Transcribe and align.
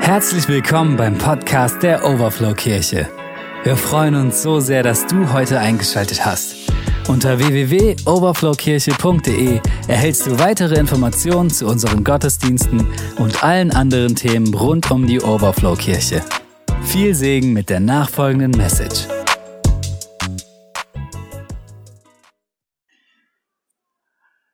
Herzlich 0.00 0.48
willkommen 0.48 0.96
beim 0.96 1.16
Podcast 1.16 1.80
der 1.82 2.04
Overflow 2.04 2.52
Kirche. 2.54 3.08
Wir 3.62 3.76
freuen 3.76 4.14
uns 4.16 4.42
so 4.42 4.58
sehr, 4.58 4.82
dass 4.82 5.06
du 5.06 5.30
heute 5.32 5.60
eingeschaltet 5.60 6.24
hast. 6.24 6.56
Unter 7.06 7.38
www.overflowkirche.de 7.38 9.60
erhältst 9.88 10.26
du 10.26 10.38
weitere 10.38 10.80
Informationen 10.80 11.50
zu 11.50 11.66
unseren 11.66 12.02
Gottesdiensten 12.02 12.86
und 13.18 13.44
allen 13.44 13.70
anderen 13.70 14.16
Themen 14.16 14.54
rund 14.54 14.90
um 14.90 15.06
die 15.06 15.20
Overflow 15.20 15.76
Kirche. 15.76 16.24
Viel 16.82 17.14
Segen 17.14 17.52
mit 17.52 17.68
der 17.68 17.80
nachfolgenden 17.80 18.52
Message. 18.52 19.06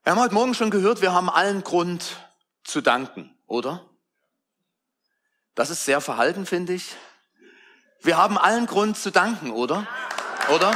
Wir 0.02 0.10
haben 0.12 0.20
heute 0.20 0.34
Morgen 0.34 0.54
schon 0.54 0.70
gehört, 0.70 1.02
wir 1.02 1.12
haben 1.14 1.30
allen 1.30 1.62
Grund 1.64 2.16
zu 2.64 2.81
danken, 2.81 3.31
oder? 3.46 3.82
Das 5.56 5.70
ist 5.70 5.86
sehr 5.86 6.02
verhalten, 6.02 6.44
finde 6.44 6.74
ich. 6.74 6.96
Wir 8.02 8.18
haben 8.18 8.36
allen 8.36 8.66
Grund 8.66 8.98
zu 8.98 9.10
danken, 9.10 9.50
oder? 9.50 9.86
Oder? 10.54 10.72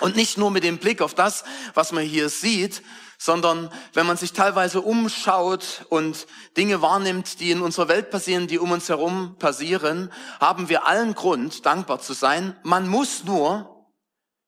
Und 0.00 0.16
nicht 0.16 0.36
nur 0.36 0.50
mit 0.50 0.64
dem 0.64 0.76
Blick 0.76 1.00
auf 1.00 1.14
das, 1.14 1.44
was 1.72 1.92
man 1.92 2.04
hier 2.04 2.28
sieht, 2.28 2.82
sondern 3.16 3.72
wenn 3.94 4.06
man 4.06 4.18
sich 4.18 4.34
teilweise 4.34 4.82
umschaut 4.82 5.86
und 5.88 6.26
Dinge 6.58 6.82
wahrnimmt, 6.82 7.40
die 7.40 7.52
in 7.52 7.62
unserer 7.62 7.88
Welt 7.88 8.10
passieren, 8.10 8.48
die 8.48 8.58
um 8.58 8.70
uns 8.70 8.90
herum 8.90 9.36
passieren, 9.38 10.12
haben 10.38 10.68
wir 10.68 10.86
allen 10.86 11.14
Grund, 11.14 11.64
dankbar 11.64 12.00
zu 12.00 12.12
sein. 12.12 12.54
Man 12.64 12.86
muss 12.86 13.24
nur 13.24 13.88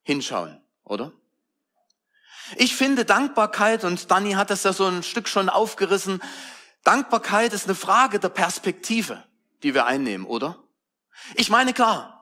hinschauen, 0.02 0.60
oder? 0.84 1.10
Ich 2.56 2.76
finde 2.76 3.06
Dankbarkeit, 3.06 3.82
und 3.82 4.10
Danny 4.10 4.32
hat 4.32 4.50
das 4.50 4.62
ja 4.64 4.74
so 4.74 4.84
ein 4.84 5.02
Stück 5.02 5.26
schon 5.26 5.48
aufgerissen, 5.48 6.20
Dankbarkeit 6.86 7.52
ist 7.52 7.65
eine 7.65 7.74
Frage 7.74 8.20
der 8.20 8.29
Perspektive, 8.29 9.24
die 9.65 9.74
wir 9.74 9.87
einnehmen, 9.87 10.24
oder? 10.24 10.62
Ich 11.34 11.51
meine, 11.51 11.73
klar, 11.73 12.16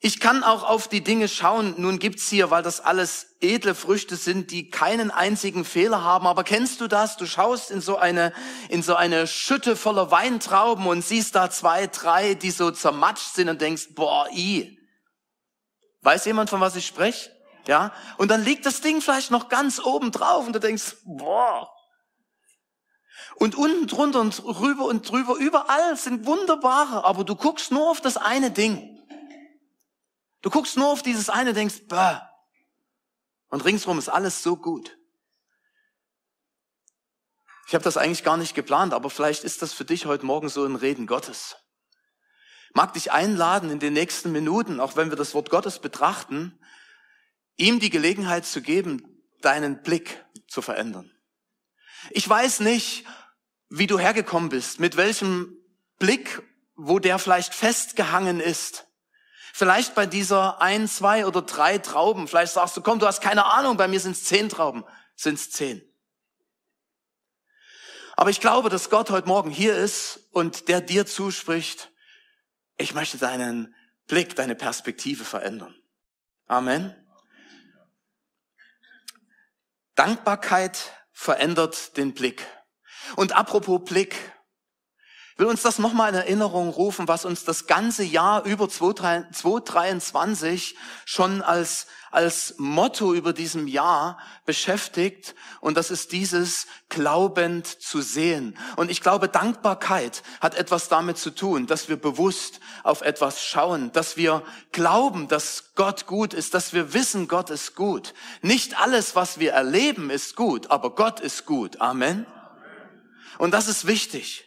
ich 0.00 0.18
kann 0.18 0.42
auch 0.42 0.64
auf 0.64 0.88
die 0.88 1.02
Dinge 1.02 1.28
schauen. 1.28 1.74
Nun 1.78 2.00
gibt's 2.00 2.28
hier, 2.28 2.50
weil 2.50 2.64
das 2.64 2.80
alles 2.80 3.36
edle 3.40 3.76
Früchte 3.76 4.16
sind, 4.16 4.50
die 4.50 4.68
keinen 4.68 5.12
einzigen 5.12 5.64
Fehler 5.64 6.02
haben. 6.02 6.26
Aber 6.26 6.42
kennst 6.42 6.80
du 6.80 6.88
das? 6.88 7.16
Du 7.16 7.24
schaust 7.24 7.70
in 7.70 7.80
so 7.80 7.96
eine, 7.96 8.32
in 8.68 8.82
so 8.82 8.96
eine 8.96 9.28
Schütte 9.28 9.76
voller 9.76 10.10
Weintrauben 10.10 10.86
und 10.86 11.02
siehst 11.02 11.36
da 11.36 11.48
zwei, 11.48 11.86
drei, 11.86 12.34
die 12.34 12.50
so 12.50 12.72
zermatscht 12.72 13.34
sind 13.34 13.48
und 13.48 13.60
denkst, 13.60 13.94
boah, 13.94 14.28
i. 14.32 14.76
Weiß 16.02 16.24
jemand, 16.24 16.50
von 16.50 16.60
was 16.60 16.74
ich 16.74 16.86
spreche? 16.86 17.30
Ja? 17.68 17.92
Und 18.16 18.30
dann 18.32 18.44
liegt 18.44 18.66
das 18.66 18.80
Ding 18.80 19.00
vielleicht 19.00 19.30
noch 19.30 19.48
ganz 19.48 19.78
oben 19.78 20.10
drauf 20.10 20.46
und 20.46 20.52
du 20.52 20.60
denkst, 20.60 20.96
boah, 21.04 21.70
und 23.34 23.54
unten 23.54 23.86
drunter 23.86 24.20
und 24.20 24.42
rüber 24.44 24.84
und 24.84 25.10
drüber, 25.10 25.36
überall 25.36 25.96
sind 25.96 26.24
wunderbare, 26.26 27.04
aber 27.04 27.24
du 27.24 27.34
guckst 27.34 27.70
nur 27.72 27.90
auf 27.90 28.00
das 28.00 28.16
eine 28.16 28.50
Ding. 28.50 28.96
Du 30.42 30.50
guckst 30.50 30.76
nur 30.76 30.88
auf 30.88 31.02
dieses 31.02 31.28
eine, 31.28 31.52
denkst, 31.52 31.88
bäh. 31.88 32.20
Und 33.48 33.64
ringsrum 33.64 33.98
ist 33.98 34.08
alles 34.08 34.42
so 34.42 34.56
gut. 34.56 34.96
Ich 37.66 37.74
habe 37.74 37.82
das 37.82 37.96
eigentlich 37.96 38.22
gar 38.22 38.36
nicht 38.36 38.54
geplant, 38.54 38.94
aber 38.94 39.10
vielleicht 39.10 39.42
ist 39.42 39.60
das 39.60 39.72
für 39.72 39.84
dich 39.84 40.06
heute 40.06 40.24
Morgen 40.24 40.48
so 40.48 40.64
ein 40.64 40.76
Reden 40.76 41.06
Gottes. 41.06 41.56
Mag 42.74 42.92
dich 42.92 43.10
einladen, 43.10 43.70
in 43.70 43.80
den 43.80 43.92
nächsten 43.92 44.30
Minuten, 44.30 44.78
auch 44.78 44.96
wenn 44.96 45.10
wir 45.10 45.16
das 45.16 45.34
Wort 45.34 45.50
Gottes 45.50 45.80
betrachten, 45.80 46.60
ihm 47.56 47.80
die 47.80 47.90
Gelegenheit 47.90 48.46
zu 48.46 48.62
geben, 48.62 49.24
deinen 49.40 49.82
Blick 49.82 50.24
zu 50.46 50.62
verändern. 50.62 51.10
Ich 52.10 52.28
weiß 52.28 52.60
nicht, 52.60 53.04
wie 53.68 53.86
du 53.86 53.98
hergekommen 53.98 54.48
bist, 54.48 54.80
mit 54.80 54.96
welchem 54.96 55.56
Blick, 55.98 56.42
wo 56.76 56.98
der 56.98 57.18
vielleicht 57.18 57.54
festgehangen 57.54 58.40
ist. 58.40 58.86
Vielleicht 59.52 59.94
bei 59.94 60.06
dieser 60.06 60.60
ein, 60.60 60.86
zwei 60.86 61.26
oder 61.26 61.42
drei 61.42 61.78
Trauben. 61.78 62.28
Vielleicht 62.28 62.52
sagst 62.52 62.76
du, 62.76 62.82
komm, 62.82 62.98
du 62.98 63.06
hast 63.06 63.22
keine 63.22 63.46
Ahnung, 63.46 63.76
bei 63.76 63.88
mir 63.88 64.00
sind 64.00 64.12
es 64.12 64.24
zehn 64.24 64.48
Trauben. 64.48 64.84
Sind 65.14 65.36
es 65.36 65.50
zehn. 65.50 65.82
Aber 68.16 68.30
ich 68.30 68.40
glaube, 68.40 68.68
dass 68.68 68.90
Gott 68.90 69.10
heute 69.10 69.28
Morgen 69.28 69.50
hier 69.50 69.76
ist 69.76 70.28
und 70.32 70.68
der 70.68 70.80
dir 70.80 71.06
zuspricht, 71.06 71.90
ich 72.76 72.94
möchte 72.94 73.18
deinen 73.18 73.74
Blick, 74.06 74.36
deine 74.36 74.54
Perspektive 74.54 75.24
verändern. 75.24 75.74
Amen. 76.46 76.94
Dankbarkeit 79.94 80.92
verändert 81.16 81.96
den 81.96 82.12
Blick. 82.12 82.46
Und 83.16 83.34
apropos 83.34 83.80
Blick, 83.84 84.34
will 85.36 85.46
uns 85.46 85.62
das 85.62 85.78
nochmal 85.78 86.10
in 86.10 86.14
Erinnerung 86.14 86.70
rufen, 86.70 87.08
was 87.08 87.26
uns 87.26 87.44
das 87.44 87.66
ganze 87.66 88.02
Jahr 88.02 88.44
über 88.44 88.70
2023 88.70 90.76
schon 91.04 91.42
als, 91.42 91.86
als 92.10 92.54
Motto 92.56 93.12
über 93.12 93.34
diesem 93.34 93.68
Jahr 93.68 94.18
beschäftigt. 94.46 95.34
Und 95.60 95.76
das 95.76 95.90
ist 95.90 96.12
dieses 96.12 96.66
glaubend 96.88 97.66
zu 97.66 98.00
sehen. 98.00 98.56
Und 98.76 98.90
ich 98.90 99.02
glaube, 99.02 99.28
Dankbarkeit 99.28 100.22
hat 100.40 100.54
etwas 100.54 100.88
damit 100.88 101.18
zu 101.18 101.34
tun, 101.34 101.66
dass 101.66 101.90
wir 101.90 101.96
bewusst 101.96 102.60
auf 102.82 103.02
etwas 103.02 103.44
schauen, 103.44 103.92
dass 103.92 104.16
wir 104.16 104.42
glauben, 104.72 105.28
dass 105.28 105.74
Gott 105.74 106.06
gut 106.06 106.32
ist, 106.32 106.54
dass 106.54 106.72
wir 106.72 106.94
wissen, 106.94 107.28
Gott 107.28 107.50
ist 107.50 107.74
gut. 107.74 108.14
Nicht 108.40 108.80
alles, 108.80 109.14
was 109.14 109.38
wir 109.38 109.52
erleben, 109.52 110.08
ist 110.08 110.34
gut, 110.34 110.70
aber 110.70 110.94
Gott 110.94 111.20
ist 111.20 111.44
gut. 111.44 111.82
Amen. 111.82 112.24
Und 113.36 113.50
das 113.50 113.68
ist 113.68 113.86
wichtig. 113.86 114.45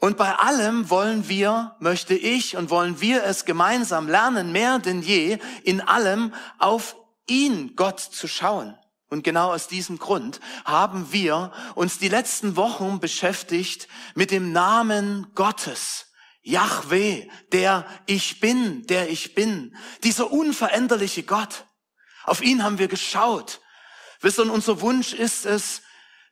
Und 0.00 0.16
bei 0.16 0.34
allem 0.34 0.88
wollen 0.88 1.28
wir, 1.28 1.76
möchte 1.78 2.14
ich 2.14 2.56
und 2.56 2.70
wollen 2.70 3.02
wir 3.02 3.22
es 3.24 3.44
gemeinsam 3.44 4.08
lernen, 4.08 4.50
mehr 4.50 4.78
denn 4.78 5.02
je, 5.02 5.38
in 5.62 5.82
allem 5.82 6.32
auf 6.58 6.96
ihn, 7.26 7.76
Gott, 7.76 8.00
zu 8.00 8.26
schauen. 8.26 8.74
Und 9.10 9.24
genau 9.24 9.52
aus 9.52 9.68
diesem 9.68 9.98
Grund 9.98 10.40
haben 10.64 11.12
wir 11.12 11.52
uns 11.74 11.98
die 11.98 12.08
letzten 12.08 12.56
Wochen 12.56 12.98
beschäftigt 12.98 13.88
mit 14.14 14.30
dem 14.30 14.52
Namen 14.52 15.26
Gottes. 15.34 16.06
Yahweh, 16.42 17.28
der 17.52 17.84
ich 18.06 18.40
bin, 18.40 18.86
der 18.86 19.10
ich 19.10 19.34
bin. 19.34 19.76
Dieser 20.02 20.32
unveränderliche 20.32 21.24
Gott. 21.24 21.66
Auf 22.24 22.40
ihn 22.40 22.62
haben 22.62 22.78
wir 22.78 22.88
geschaut. 22.88 23.60
Wisst 24.22 24.38
ihr, 24.38 24.50
unser 24.50 24.80
Wunsch 24.80 25.12
ist 25.12 25.44
es, 25.44 25.82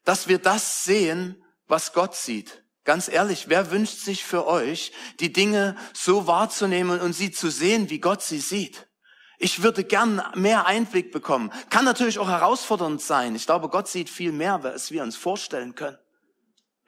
dass 0.04 0.26
wir 0.26 0.38
das 0.38 0.84
sehen, 0.84 1.44
was 1.66 1.92
Gott 1.92 2.14
sieht. 2.16 2.62
Ganz 2.88 3.08
ehrlich, 3.08 3.50
wer 3.50 3.70
wünscht 3.70 3.98
sich 3.98 4.24
für 4.24 4.46
euch, 4.46 4.92
die 5.20 5.30
Dinge 5.30 5.76
so 5.92 6.26
wahrzunehmen 6.26 7.00
und 7.00 7.12
sie 7.12 7.30
zu 7.30 7.50
sehen, 7.50 7.90
wie 7.90 7.98
Gott 7.98 8.22
sie 8.22 8.40
sieht? 8.40 8.88
Ich 9.36 9.62
würde 9.62 9.84
gern 9.84 10.22
mehr 10.36 10.64
Einblick 10.64 11.12
bekommen. 11.12 11.52
Kann 11.68 11.84
natürlich 11.84 12.18
auch 12.18 12.30
herausfordernd 12.30 13.02
sein. 13.02 13.34
Ich 13.34 13.44
glaube, 13.44 13.68
Gott 13.68 13.88
sieht 13.88 14.08
viel 14.08 14.32
mehr, 14.32 14.64
als 14.64 14.90
wir 14.90 15.02
uns 15.02 15.18
vorstellen 15.18 15.74
können. 15.74 15.98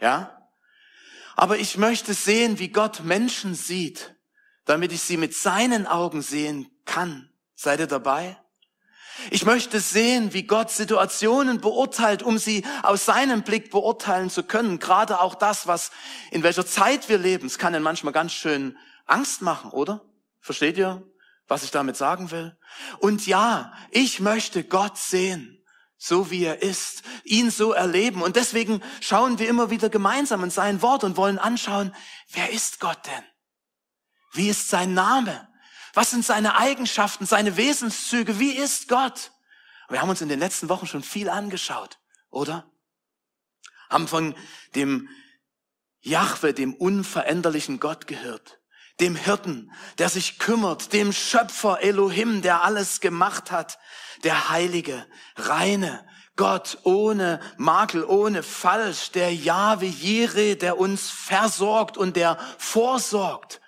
Ja? 0.01 0.49
Aber 1.37 1.59
ich 1.59 1.77
möchte 1.77 2.15
sehen, 2.15 2.59
wie 2.59 2.71
Gott 2.71 3.05
Menschen 3.05 3.55
sieht, 3.55 4.17
damit 4.65 4.93
ich 4.93 5.03
sie 5.03 5.19
mit 5.19 5.35
seinen 5.35 5.87
Augen 5.87 6.23
sehen 6.23 6.71
kann. 6.87 7.31
Seid 7.55 7.79
ihr 7.79 7.87
dabei? 7.87 8.39
Ich 9.31 9.45
möchte 9.45 9.81
sehen, 9.81 10.33
wie 10.33 10.45
Gott 10.45 10.71
Situationen 10.71 11.61
beurteilt, 11.61 12.23
um 12.23 12.39
sie 12.39 12.65
aus 12.83 13.05
seinem 13.05 13.43
Blick 13.43 13.71
beurteilen 13.71 14.31
zu 14.31 14.43
können. 14.43 14.79
Gerade 14.79 15.21
auch 15.21 15.35
das, 15.35 15.67
was, 15.67 15.91
in 16.31 16.43
welcher 16.43 16.67
Zeit 16.67 17.09
wir 17.09 17.19
leben. 17.19 17.47
Es 17.47 17.59
kann 17.59 17.73
dann 17.73 17.83
manchmal 17.83 18.13
ganz 18.13 18.33
schön 18.33 18.77
Angst 19.07 19.43
machen, 19.43 19.71
oder? 19.71 20.03
Versteht 20.41 20.79
ihr, 20.79 21.03
was 21.49 21.63
ich 21.63 21.71
damit 21.71 21.97
sagen 21.97 22.31
will? 22.31 22.57
Und 22.99 23.27
ja, 23.27 23.73
ich 23.91 24.21
möchte 24.21 24.65
Gott 24.65 24.97
sehen 24.97 25.61
so 26.03 26.31
wie 26.31 26.45
er 26.45 26.63
ist, 26.63 27.03
ihn 27.25 27.51
so 27.51 27.73
erleben. 27.73 28.23
Und 28.23 28.37
deswegen 28.37 28.83
schauen 29.03 29.39
wir 29.39 29.51
immer 29.51 29.69
wieder 29.69 29.91
gemeinsam 29.91 30.43
in 30.43 30.51
sein 30.51 30.81
Wort 30.81 31.05
und 31.05 31.19
wollen 31.19 31.39
anschauen, 31.39 31.95
wer 32.33 32.51
ist 32.51 32.81
Gott 32.81 33.07
denn? 33.07 33.25
Wie 34.33 34.49
ist 34.49 34.71
sein 34.71 34.95
Name? 34.95 35.47
Was 35.95 36.11
sind 36.11 36.25
seine 36.25 36.57
Eigenschaften, 36.57 37.27
seine 37.27 37.57
Wesenszüge? 37.57 38.39
Wie 38.39 38.53
ist 38.53 38.89
Gott? 38.89 39.33
Wir 39.89 40.01
haben 40.01 40.11
uns 40.11 40.21
in 40.21 40.29
den 40.29 40.39
letzten 40.39 40.69
Wochen 40.69 40.87
schon 40.87 41.03
viel 41.03 41.29
angeschaut, 41.29 41.99
oder? 42.31 42.71
Haben 43.89 44.07
von 44.07 44.37
dem 44.77 45.09
Jahwe, 46.01 46.55
dem 46.55 46.75
unveränderlichen 46.75 47.81
Gott 47.81 48.07
gehört, 48.07 48.61
dem 49.01 49.17
Hirten, 49.17 49.73
der 49.99 50.09
sich 50.09 50.39
kümmert, 50.39 50.93
dem 50.93 51.13
Schöpfer 51.13 51.81
Elohim, 51.83 52.41
der 52.41 52.63
alles 52.63 53.01
gemacht 53.01 53.51
hat, 53.51 53.79
der 54.23 54.51
heilige, 54.51 55.07
reine 55.37 56.07
Gott 56.37 56.79
ohne 56.85 57.41
Makel, 57.59 58.05
ohne 58.05 58.43
Falsch, 58.43 59.11
der 59.11 59.35
Jahwe 59.35 59.87
Jireh, 59.87 60.55
der 60.55 60.79
uns 60.79 61.11
versorgt 61.11 61.99
und 61.99 62.17
der 62.17 62.39
vorsorgt. 62.57 63.61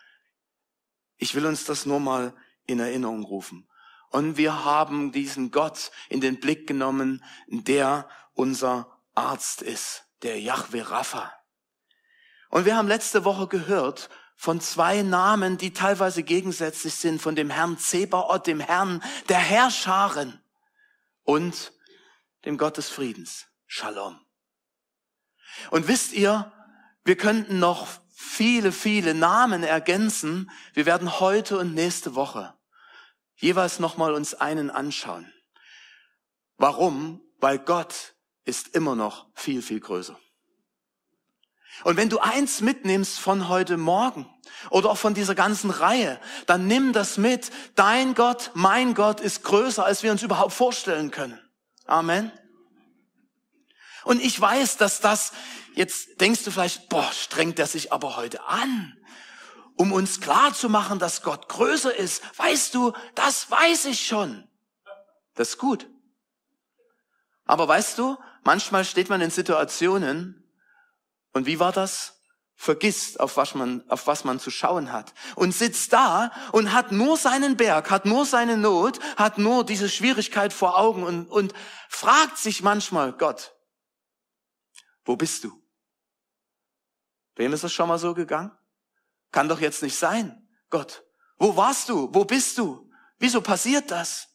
Ich 1.22 1.36
will 1.36 1.46
uns 1.46 1.64
das 1.64 1.86
nur 1.86 2.00
mal 2.00 2.34
in 2.66 2.80
Erinnerung 2.80 3.22
rufen. 3.22 3.68
Und 4.10 4.36
wir 4.38 4.64
haben 4.64 5.12
diesen 5.12 5.52
Gott 5.52 5.92
in 6.08 6.20
den 6.20 6.40
Blick 6.40 6.66
genommen, 6.66 7.22
der 7.46 8.08
unser 8.34 8.90
Arzt 9.14 9.62
ist, 9.62 10.02
der 10.22 10.40
Yahweh 10.40 10.80
Rapha. 10.80 11.32
Und 12.48 12.64
wir 12.64 12.76
haben 12.76 12.88
letzte 12.88 13.24
Woche 13.24 13.46
gehört 13.46 14.10
von 14.34 14.60
zwei 14.60 15.02
Namen, 15.02 15.58
die 15.58 15.72
teilweise 15.72 16.24
gegensätzlich 16.24 16.96
sind, 16.96 17.22
von 17.22 17.36
dem 17.36 17.50
Herrn 17.50 17.78
Zebaoth, 17.78 18.48
dem 18.48 18.58
Herrn 18.58 19.00
der 19.28 19.38
Herrscharen 19.38 20.42
und 21.22 21.72
dem 22.46 22.58
Gott 22.58 22.78
des 22.78 22.88
Friedens, 22.88 23.46
Shalom. 23.68 24.18
Und 25.70 25.86
wisst 25.86 26.14
ihr, 26.14 26.50
wir 27.04 27.16
könnten 27.16 27.60
noch 27.60 28.01
viele, 28.32 28.72
viele 28.72 29.14
Namen 29.14 29.62
ergänzen. 29.62 30.50
Wir 30.72 30.86
werden 30.86 31.20
heute 31.20 31.58
und 31.58 31.74
nächste 31.74 32.14
Woche 32.14 32.54
jeweils 33.36 33.78
nochmal 33.78 34.14
uns 34.14 34.34
einen 34.34 34.70
anschauen. 34.70 35.30
Warum? 36.56 37.20
Weil 37.40 37.58
Gott 37.58 38.14
ist 38.44 38.68
immer 38.68 38.94
noch 38.94 39.26
viel, 39.34 39.60
viel 39.62 39.80
größer. 39.80 40.18
Und 41.84 41.96
wenn 41.96 42.08
du 42.08 42.18
eins 42.18 42.60
mitnimmst 42.60 43.18
von 43.18 43.48
heute 43.48 43.76
Morgen 43.76 44.26
oder 44.70 44.90
auch 44.90 44.98
von 44.98 45.14
dieser 45.14 45.34
ganzen 45.34 45.70
Reihe, 45.70 46.20
dann 46.46 46.66
nimm 46.66 46.92
das 46.92 47.18
mit. 47.18 47.50
Dein 47.74 48.14
Gott, 48.14 48.50
mein 48.54 48.94
Gott 48.94 49.20
ist 49.20 49.42
größer, 49.42 49.84
als 49.84 50.02
wir 50.02 50.12
uns 50.12 50.22
überhaupt 50.22 50.52
vorstellen 50.52 51.10
können. 51.10 51.38
Amen. 51.86 52.30
Und 54.04 54.20
ich 54.20 54.40
weiß, 54.40 54.76
dass 54.76 55.00
das, 55.00 55.32
jetzt 55.74 56.20
denkst 56.20 56.44
du 56.44 56.50
vielleicht, 56.50 56.88
boah, 56.88 57.10
strengt 57.12 57.58
er 57.58 57.66
sich 57.66 57.92
aber 57.92 58.16
heute 58.16 58.42
an, 58.44 58.96
um 59.76 59.92
uns 59.92 60.20
klar 60.20 60.54
zu 60.54 60.68
machen, 60.68 60.98
dass 60.98 61.22
Gott 61.22 61.48
größer 61.48 61.94
ist. 61.94 62.22
Weißt 62.38 62.74
du, 62.74 62.92
das 63.14 63.50
weiß 63.50 63.86
ich 63.86 64.06
schon. 64.06 64.48
Das 65.34 65.50
ist 65.50 65.58
gut. 65.58 65.88
Aber 67.44 67.66
weißt 67.68 67.98
du, 67.98 68.16
manchmal 68.44 68.84
steht 68.84 69.08
man 69.08 69.20
in 69.20 69.30
Situationen, 69.30 70.38
und 71.32 71.46
wie 71.46 71.58
war 71.58 71.72
das? 71.72 72.18
Vergisst, 72.54 73.18
auf 73.18 73.36
was 73.36 73.54
man, 73.54 73.82
auf 73.88 74.06
was 74.06 74.24
man 74.24 74.38
zu 74.38 74.50
schauen 74.50 74.92
hat. 74.92 75.14
Und 75.34 75.52
sitzt 75.52 75.92
da 75.92 76.30
und 76.52 76.72
hat 76.72 76.92
nur 76.92 77.16
seinen 77.16 77.56
Berg, 77.56 77.90
hat 77.90 78.04
nur 78.04 78.24
seine 78.24 78.56
Not, 78.56 79.00
hat 79.16 79.38
nur 79.38 79.64
diese 79.64 79.88
Schwierigkeit 79.88 80.52
vor 80.52 80.78
Augen 80.78 81.02
und, 81.02 81.26
und 81.26 81.54
fragt 81.88 82.38
sich 82.38 82.62
manchmal, 82.62 83.14
Gott, 83.14 83.54
wo 85.04 85.16
bist 85.16 85.44
du? 85.44 85.61
Wem 87.36 87.52
ist 87.52 87.64
das 87.64 87.72
schon 87.72 87.88
mal 87.88 87.98
so 87.98 88.14
gegangen? 88.14 88.52
Kann 89.30 89.48
doch 89.48 89.60
jetzt 89.60 89.82
nicht 89.82 89.96
sein. 89.96 90.48
Gott, 90.70 91.04
wo 91.38 91.56
warst 91.56 91.88
du? 91.88 92.12
Wo 92.12 92.24
bist 92.24 92.58
du? 92.58 92.90
Wieso 93.18 93.40
passiert 93.40 93.90
das? 93.90 94.28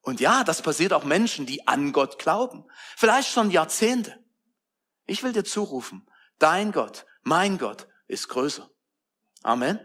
Und 0.00 0.20
ja, 0.20 0.44
das 0.44 0.62
passiert 0.62 0.92
auch 0.92 1.04
Menschen, 1.04 1.44
die 1.44 1.66
an 1.66 1.92
Gott 1.92 2.18
glauben. 2.18 2.64
Vielleicht 2.96 3.30
schon 3.30 3.50
Jahrzehnte. 3.50 4.24
Ich 5.06 5.22
will 5.22 5.32
dir 5.32 5.44
zurufen, 5.44 6.08
dein 6.38 6.72
Gott, 6.72 7.06
mein 7.22 7.58
Gott 7.58 7.88
ist 8.06 8.28
größer. 8.28 8.70
Amen. 9.42 9.80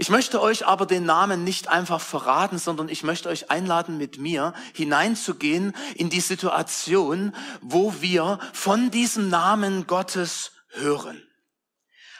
Ich 0.00 0.08
möchte 0.08 0.40
euch 0.40 0.66
aber 0.66 0.86
den 0.86 1.04
Namen 1.04 1.44
nicht 1.44 1.68
einfach 1.68 2.00
verraten, 2.00 2.58
sondern 2.58 2.88
ich 2.88 3.02
möchte 3.02 3.28
euch 3.28 3.50
einladen, 3.50 3.98
mit 3.98 4.16
mir 4.16 4.54
hineinzugehen 4.72 5.76
in 5.94 6.08
die 6.08 6.22
Situation, 6.22 7.34
wo 7.60 7.92
wir 8.00 8.38
von 8.54 8.90
diesem 8.90 9.28
Namen 9.28 9.86
Gottes 9.86 10.52
hören. 10.70 11.22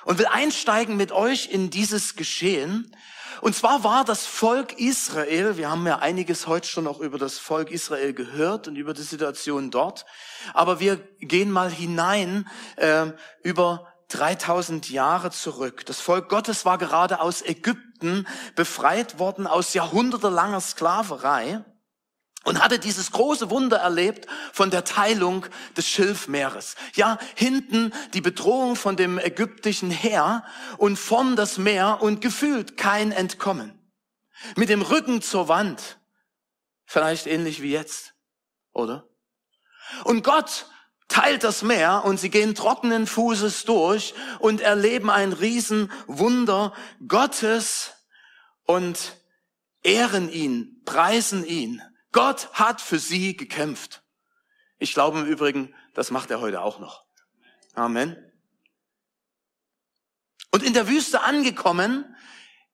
Und 0.05 0.19
will 0.19 0.27
einsteigen 0.27 0.99
mit 0.99 1.11
euch 1.11 1.49
in 1.51 1.71
dieses 1.71 2.17
Geschehen, 2.17 2.95
und 3.41 3.57
zwar 3.57 3.83
war 3.83 4.05
das 4.05 4.27
Volk 4.27 4.79
Israel, 4.79 5.57
wir 5.57 5.71
haben 5.71 5.87
ja 5.87 6.01
einiges 6.01 6.47
heute 6.47 6.69
schon 6.69 6.85
noch 6.85 7.01
über 7.01 7.17
das 7.17 7.39
Volk 7.39 7.71
Israel 7.71 8.13
gehört 8.13 8.69
und 8.69 8.77
über 8.77 8.93
die 8.93 9.01
Situation 9.01 9.71
dort, 9.71 10.05
aber 10.53 10.81
wir 10.81 10.97
gehen 11.21 11.51
mal 11.51 11.71
hinein 11.71 12.47
äh, 12.77 13.07
über 13.43 13.90
3000 14.11 14.91
Jahre 14.91 15.31
zurück. 15.31 15.87
Das 15.87 16.01
Volk 16.01 16.29
Gottes 16.29 16.65
war 16.65 16.79
gerade 16.79 17.21
aus 17.21 17.43
Ägypten 17.43 18.27
befreit 18.55 19.19
worden, 19.19 19.47
aus 19.47 19.75
jahrhundertelanger 19.75 20.61
Sklaverei 20.61 21.65
und 22.45 22.63
hatte 22.63 22.79
dieses 22.79 23.13
große 23.13 23.51
Wunder 23.51 23.79
erlebt 23.79 24.27
von 24.53 24.71
der 24.71 24.85
Teilung 24.85 25.47
des 25.77 25.89
Schilfmeeres. 25.89 26.77
Ja, 26.95 27.19
hinten 27.35 27.93
die 28.15 28.21
Bedrohung 28.21 28.77
von 28.77 28.97
dem 28.97 29.19
ägyptischen 29.19 29.91
Heer 29.91 30.45
und 30.79 30.99
vorn 30.99 31.37
das 31.37 31.59
Meer 31.59 31.99
und 32.01 32.21
gefühlt 32.21 32.77
kein 32.77 33.13
Entkommen. 33.13 33.79
Mit 34.57 34.71
dem 34.71 34.83
Rücken 34.83 35.21
zur 35.21 35.49
Wand. 35.49 35.99
Vielleicht 36.87 37.27
ähnlich 37.27 37.63
wie 37.63 37.73
jetzt, 37.73 38.15
oder? 38.73 39.07
Und 40.05 40.25
Gott 40.25 40.67
teilt 41.11 41.45
das 41.45 41.63
Meer 41.63 42.05
und 42.07 42.19
sie 42.19 42.31
gehen 42.31 42.55
trockenen 42.55 43.07
Fußes 43.07 43.67
durch 43.67 44.15
und 44.39 44.63
erleben 44.63 45.11
ein 45.11 45.35
Riesenwunder 45.35 46.73
Gottes 47.07 47.93
und 48.65 49.17
ehren 49.83 50.31
ihn, 50.31 50.81
preisen 50.87 51.45
ihn 51.45 51.83
Gott 52.13 52.53
hat 52.55 52.81
für 52.81 52.99
sie 52.99 53.37
gekämpft. 53.37 54.03
Ich 54.79 54.95
glaube 54.95 55.21
im 55.21 55.27
Übrigen, 55.27 55.75
das 55.95 56.11
macht 56.11 56.31
er 56.31 56.41
heute 56.41 56.63
auch 56.63 56.81
noch. 56.81 57.05
Amen. 57.75 58.17
Und 60.51 60.63
in 60.65 60.75
der 60.75 60.89
Wüste 60.89 61.23
angekommen, 61.23 62.17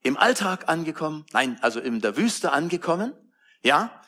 im 0.02 0.16
Alltag 0.16 0.68
angekommen, 0.68 1.26
nein, 1.32 1.58
also 1.60 1.80
in 1.80 2.00
der 2.00 2.16
Wüste 2.16 2.52
angekommen, 2.52 3.12
ja, 3.62 4.02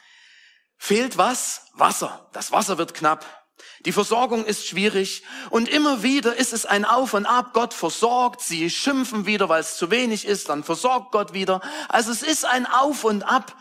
fehlt 0.78 1.18
was? 1.18 1.70
Wasser. 1.74 2.30
Das 2.32 2.52
Wasser 2.52 2.78
wird 2.78 2.94
knapp. 2.94 3.37
Die 3.86 3.92
Versorgung 3.92 4.44
ist 4.44 4.66
schwierig 4.66 5.22
und 5.50 5.68
immer 5.68 6.02
wieder 6.02 6.36
ist 6.36 6.52
es 6.52 6.66
ein 6.66 6.84
Auf 6.84 7.14
und 7.14 7.26
Ab. 7.26 7.52
Gott 7.52 7.74
versorgt, 7.74 8.40
sie 8.40 8.70
schimpfen 8.70 9.26
wieder, 9.26 9.48
weil 9.48 9.60
es 9.60 9.76
zu 9.76 9.90
wenig 9.90 10.26
ist, 10.26 10.48
dann 10.48 10.64
versorgt 10.64 11.12
Gott 11.12 11.32
wieder. 11.32 11.60
Also 11.88 12.10
es 12.10 12.22
ist 12.22 12.44
ein 12.44 12.66
Auf 12.66 13.04
und 13.04 13.22
Ab, 13.22 13.56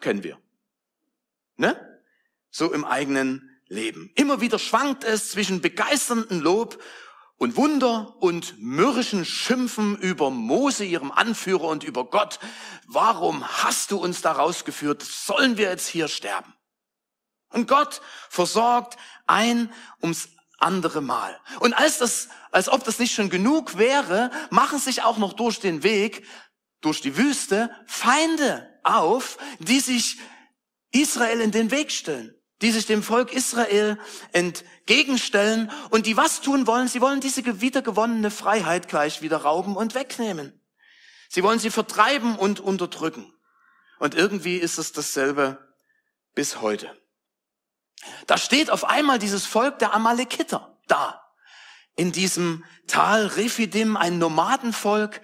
kennen 0.00 0.22
wir. 0.22 0.38
Ne? 1.56 1.76
So 2.50 2.72
im 2.72 2.84
eigenen 2.84 3.50
Leben. 3.68 4.10
Immer 4.14 4.40
wieder 4.40 4.58
schwankt 4.58 5.04
es 5.04 5.30
zwischen 5.30 5.60
begeisterndem 5.60 6.40
Lob 6.40 6.82
und 7.38 7.56
Wunder 7.56 8.14
und 8.20 8.54
mürrischen 8.58 9.24
Schimpfen 9.24 9.96
über 9.96 10.30
Mose, 10.30 10.84
ihrem 10.84 11.10
Anführer 11.10 11.64
und 11.64 11.82
über 11.82 12.04
Gott. 12.04 12.38
Warum 12.86 13.44
hast 13.46 13.90
du 13.90 13.98
uns 13.98 14.22
da 14.22 14.32
rausgeführt? 14.32 15.02
Sollen 15.02 15.56
wir 15.56 15.70
jetzt 15.70 15.88
hier 15.88 16.08
sterben? 16.08 16.54
Und 17.52 17.68
Gott 17.68 18.00
versorgt 18.28 18.96
ein 19.26 19.72
ums 20.02 20.28
andere 20.58 21.00
Mal. 21.00 21.38
Und 21.60 21.74
als 21.74 21.98
das, 21.98 22.28
als 22.50 22.68
ob 22.68 22.84
das 22.84 22.98
nicht 22.98 23.14
schon 23.14 23.30
genug 23.30 23.78
wäre, 23.78 24.30
machen 24.50 24.78
sich 24.78 25.02
auch 25.02 25.18
noch 25.18 25.32
durch 25.32 25.60
den 25.60 25.82
Weg, 25.82 26.26
durch 26.80 27.00
die 27.00 27.16
Wüste, 27.16 27.70
Feinde 27.86 28.68
auf, 28.82 29.38
die 29.58 29.80
sich 29.80 30.18
Israel 30.90 31.40
in 31.40 31.50
den 31.50 31.70
Weg 31.70 31.90
stellen, 31.90 32.34
die 32.60 32.70
sich 32.70 32.86
dem 32.86 33.02
Volk 33.02 33.32
Israel 33.32 33.98
entgegenstellen 34.32 35.70
und 35.90 36.06
die 36.06 36.16
was 36.16 36.40
tun 36.40 36.66
wollen? 36.66 36.88
Sie 36.88 37.00
wollen 37.00 37.20
diese 37.20 37.60
wiedergewonnene 37.60 38.30
Freiheit 38.30 38.88
gleich 38.88 39.22
wieder 39.22 39.38
rauben 39.38 39.76
und 39.76 39.94
wegnehmen. 39.94 40.60
Sie 41.28 41.42
wollen 41.42 41.58
sie 41.58 41.70
vertreiben 41.70 42.36
und 42.36 42.60
unterdrücken. 42.60 43.32
Und 43.98 44.14
irgendwie 44.14 44.56
ist 44.56 44.78
es 44.78 44.92
dasselbe 44.92 45.74
bis 46.34 46.60
heute. 46.60 46.90
Da 48.26 48.38
steht 48.38 48.70
auf 48.70 48.84
einmal 48.84 49.18
dieses 49.18 49.46
Volk 49.46 49.78
der 49.78 49.94
Amalekiter 49.94 50.76
da. 50.88 51.22
In 51.94 52.12
diesem 52.12 52.64
Tal 52.86 53.26
Rephidim, 53.26 53.96
ein 53.96 54.18
Nomadenvolk, 54.18 55.20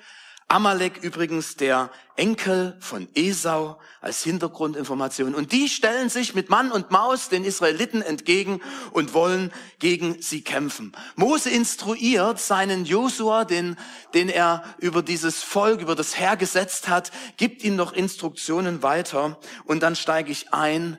Amalek 0.51 0.97
übrigens 1.03 1.57
der 1.57 1.91
Enkel 2.17 2.79
von 2.81 3.07
Esau 3.15 3.79
als 4.01 4.23
Hintergrundinformation. 4.23 5.35
Und 5.35 5.53
die 5.53 5.69
stellen 5.69 6.09
sich 6.09 6.35
mit 6.35 6.49
Mann 6.49 6.73
und 6.73 6.91
Maus 6.91 7.29
den 7.29 7.45
Israeliten 7.45 8.01
entgegen 8.01 8.63
und 8.93 9.13
wollen 9.13 9.53
gegen 9.79 10.23
sie 10.23 10.43
kämpfen. 10.43 10.93
Mose 11.17 11.51
instruiert 11.51 12.41
seinen 12.41 12.87
Josua, 12.87 13.45
den, 13.45 13.77
den 14.15 14.31
er 14.31 14.65
über 14.79 15.03
dieses 15.03 15.43
Volk, 15.43 15.83
über 15.83 15.95
das 15.95 16.17
Herr 16.17 16.39
gesetzt 16.39 16.89
hat, 16.89 17.13
gibt 17.37 17.63
ihm 17.63 17.77
noch 17.77 17.93
Instruktionen 17.93 18.83
weiter. 18.83 19.39
Und 19.67 19.83
dann 19.83 19.97
steige 19.97 20.33
ich 20.33 20.55
ein, 20.55 20.97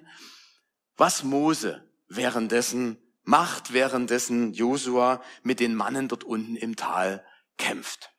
was 0.99 1.23
Mose 1.23 1.81
währenddessen 2.09 2.97
macht, 3.23 3.73
währenddessen 3.73 4.53
Josua 4.53 5.23
mit 5.43 5.59
den 5.59 5.75
Mannen 5.75 6.07
dort 6.07 6.23
unten 6.23 6.55
im 6.55 6.75
Tal 6.75 7.25
kämpft. 7.57 8.11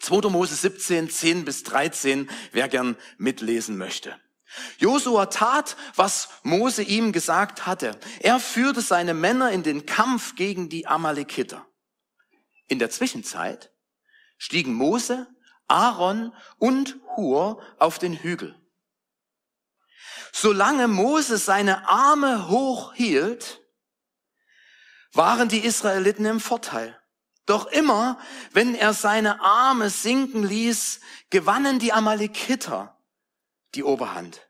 2. 0.00 0.28
Mose 0.28 0.54
17, 0.54 1.10
10 1.10 1.44
bis 1.44 1.62
13, 1.64 2.28
wer 2.52 2.68
gern 2.68 2.96
mitlesen 3.16 3.76
möchte. 3.76 4.18
Josua 4.78 5.26
tat, 5.26 5.76
was 5.94 6.30
Mose 6.42 6.82
ihm 6.82 7.12
gesagt 7.12 7.66
hatte. 7.66 7.98
Er 8.20 8.40
führte 8.40 8.80
seine 8.80 9.12
Männer 9.12 9.50
in 9.50 9.62
den 9.62 9.86
Kampf 9.86 10.36
gegen 10.36 10.68
die 10.68 10.86
Amalekiter. 10.86 11.66
In 12.66 12.78
der 12.78 12.90
Zwischenzeit 12.90 13.72
stiegen 14.38 14.72
Mose, 14.72 15.26
Aaron 15.66 16.32
und 16.58 16.96
Hur 17.16 17.60
auf 17.78 17.98
den 17.98 18.14
Hügel. 18.14 18.58
Solange 20.32 20.88
Mose 20.88 21.38
seine 21.38 21.88
Arme 21.88 22.48
hochhielt, 22.48 23.60
waren 25.12 25.48
die 25.48 25.64
Israeliten 25.64 26.24
im 26.24 26.40
Vorteil. 26.40 26.98
Doch 27.46 27.66
immer, 27.66 28.18
wenn 28.52 28.74
er 28.74 28.92
seine 28.92 29.40
Arme 29.40 29.88
sinken 29.88 30.44
ließ, 30.44 31.00
gewannen 31.30 31.78
die 31.78 31.92
Amalekiter 31.92 32.98
die 33.74 33.84
Oberhand. 33.84 34.48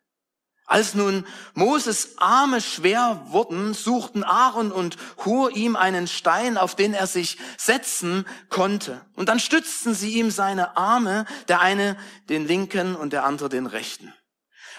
Als 0.69 0.95
nun 0.95 1.25
Moses 1.55 2.19
Arme 2.19 2.61
schwer 2.61 3.23
wurden, 3.29 3.73
suchten 3.73 4.23
Aaron 4.23 4.71
und 4.71 4.99
Hur 5.25 5.57
ihm 5.57 5.77
einen 5.77 6.07
Stein, 6.07 6.59
auf 6.59 6.75
den 6.75 6.93
er 6.93 7.07
sich 7.07 7.39
setzen 7.57 8.27
konnte. 8.51 9.01
Und 9.15 9.31
dann 9.31 9.41
stützten 9.41 9.95
sie 9.95 10.19
ihm 10.19 10.31
seine 10.31 10.77
Arme, 10.77 11.25
der 11.49 11.61
eine 11.61 11.97
den 12.29 12.47
linken 12.47 12.97
und 12.97 13.15
der 13.15 13.25
andere 13.25 13.49
den 13.49 13.67
rechten. 13.67 14.13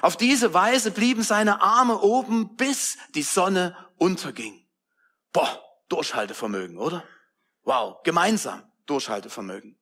Auf 0.01 0.17
diese 0.17 0.53
Weise 0.53 0.91
blieben 0.91 1.23
seine 1.23 1.61
Arme 1.61 1.99
oben, 1.99 2.55
bis 2.55 2.97
die 3.15 3.23
Sonne 3.23 3.75
unterging. 3.97 4.65
Boah, 5.33 5.61
Durchhaltevermögen, 5.89 6.77
oder? 6.77 7.03
Wow, 7.63 8.01
gemeinsam 8.03 8.63
Durchhaltevermögen. 8.85 9.77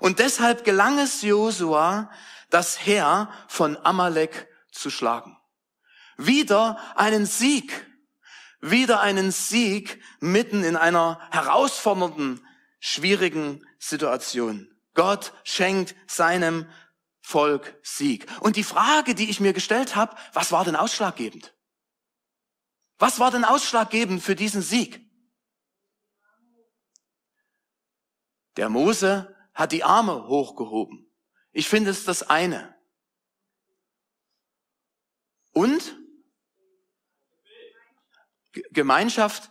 Und 0.00 0.18
deshalb 0.18 0.64
gelang 0.64 0.98
es 0.98 1.22
Josua, 1.22 2.10
das 2.50 2.84
Heer 2.84 3.30
von 3.48 3.76
Amalek 3.84 4.48
zu 4.70 4.90
schlagen. 4.90 5.38
Wieder 6.16 6.78
einen 6.96 7.26
Sieg, 7.26 7.86
wieder 8.60 9.00
einen 9.00 9.30
Sieg 9.30 10.02
mitten 10.20 10.64
in 10.64 10.76
einer 10.76 11.20
herausfordernden, 11.30 12.46
schwierigen 12.80 13.64
Situation. 13.78 14.68
Gott 14.94 15.32
schenkt 15.44 15.94
seinem 16.06 16.68
Volk 17.32 17.78
Sieg. 17.82 18.26
Und 18.42 18.56
die 18.56 18.62
Frage, 18.62 19.14
die 19.14 19.30
ich 19.30 19.40
mir 19.40 19.54
gestellt 19.54 19.96
habe, 19.96 20.14
was 20.34 20.52
war 20.52 20.66
denn 20.66 20.76
ausschlaggebend? 20.76 21.56
Was 22.98 23.18
war 23.18 23.30
denn 23.30 23.44
ausschlaggebend 23.44 24.22
für 24.22 24.36
diesen 24.36 24.60
Sieg? 24.60 25.00
Der 28.58 28.68
Mose 28.68 29.34
hat 29.54 29.72
die 29.72 29.82
Arme 29.82 30.28
hochgehoben. 30.28 31.10
Ich 31.52 31.70
finde 31.70 31.90
es 31.90 32.04
das 32.04 32.22
eine. 32.22 32.76
Und 35.52 35.98
Gemeinschaft. 38.72 39.50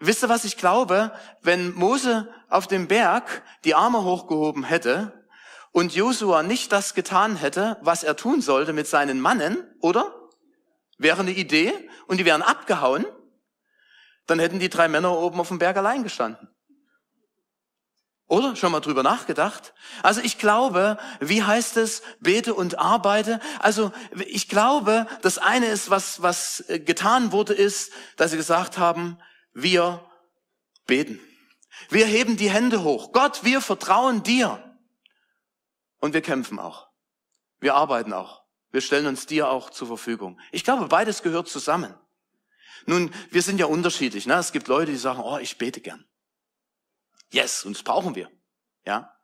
Wisst 0.00 0.24
ihr, 0.24 0.28
was 0.28 0.44
ich 0.44 0.56
glaube? 0.56 1.16
Wenn 1.42 1.74
Mose 1.74 2.34
auf 2.48 2.66
dem 2.66 2.88
Berg 2.88 3.44
die 3.64 3.76
Arme 3.76 4.02
hochgehoben 4.02 4.64
hätte 4.64 5.19
und 5.72 5.94
Josua 5.94 6.42
nicht 6.42 6.72
das 6.72 6.94
getan 6.94 7.36
hätte, 7.36 7.78
was 7.80 8.02
er 8.02 8.16
tun 8.16 8.40
sollte 8.40 8.72
mit 8.72 8.86
seinen 8.86 9.20
Mannen, 9.20 9.56
oder? 9.80 10.14
Wäre 10.98 11.20
eine 11.20 11.32
Idee 11.32 11.72
und 12.06 12.18
die 12.18 12.24
wären 12.24 12.42
abgehauen, 12.42 13.06
dann 14.26 14.38
hätten 14.38 14.58
die 14.58 14.68
drei 14.68 14.88
Männer 14.88 15.16
oben 15.16 15.40
auf 15.40 15.48
dem 15.48 15.58
Berg 15.58 15.76
allein 15.76 16.02
gestanden. 16.02 16.48
Oder? 18.30 18.54
Schon 18.54 18.70
mal 18.70 18.78
drüber 18.78 19.02
nachgedacht? 19.02 19.74
Also 20.04 20.20
ich 20.20 20.38
glaube, 20.38 20.98
wie 21.18 21.42
heißt 21.42 21.76
es, 21.76 22.02
bete 22.20 22.54
und 22.54 22.78
arbeite? 22.78 23.40
Also 23.58 23.90
ich 24.24 24.48
glaube, 24.48 25.08
das 25.22 25.38
eine 25.38 25.66
ist, 25.66 25.90
was, 25.90 26.22
was 26.22 26.64
getan 26.68 27.32
wurde, 27.32 27.54
ist, 27.54 27.92
dass 28.16 28.30
sie 28.30 28.36
gesagt 28.36 28.78
haben, 28.78 29.18
wir 29.52 30.08
beten. 30.86 31.18
Wir 31.88 32.06
heben 32.06 32.36
die 32.36 32.50
Hände 32.50 32.84
hoch. 32.84 33.10
Gott, 33.10 33.42
wir 33.42 33.60
vertrauen 33.60 34.22
dir. 34.22 34.69
Und 36.00 36.14
wir 36.14 36.22
kämpfen 36.22 36.58
auch. 36.58 36.88
Wir 37.60 37.74
arbeiten 37.74 38.12
auch. 38.12 38.42
Wir 38.72 38.80
stellen 38.80 39.06
uns 39.06 39.26
dir 39.26 39.48
auch 39.48 39.70
zur 39.70 39.86
Verfügung. 39.86 40.40
Ich 40.52 40.64
glaube, 40.64 40.86
beides 40.86 41.22
gehört 41.22 41.48
zusammen. 41.48 41.94
Nun, 42.86 43.12
wir 43.30 43.42
sind 43.42 43.58
ja 43.58 43.66
unterschiedlich. 43.66 44.26
Ne? 44.26 44.34
Es 44.34 44.52
gibt 44.52 44.68
Leute, 44.68 44.92
die 44.92 44.98
sagen, 44.98 45.20
oh, 45.20 45.38
ich 45.38 45.58
bete 45.58 45.80
gern. 45.80 46.04
Yes, 47.30 47.64
und 47.64 47.76
das 47.76 47.82
brauchen 47.82 48.14
wir. 48.14 48.30
Ja. 48.84 49.14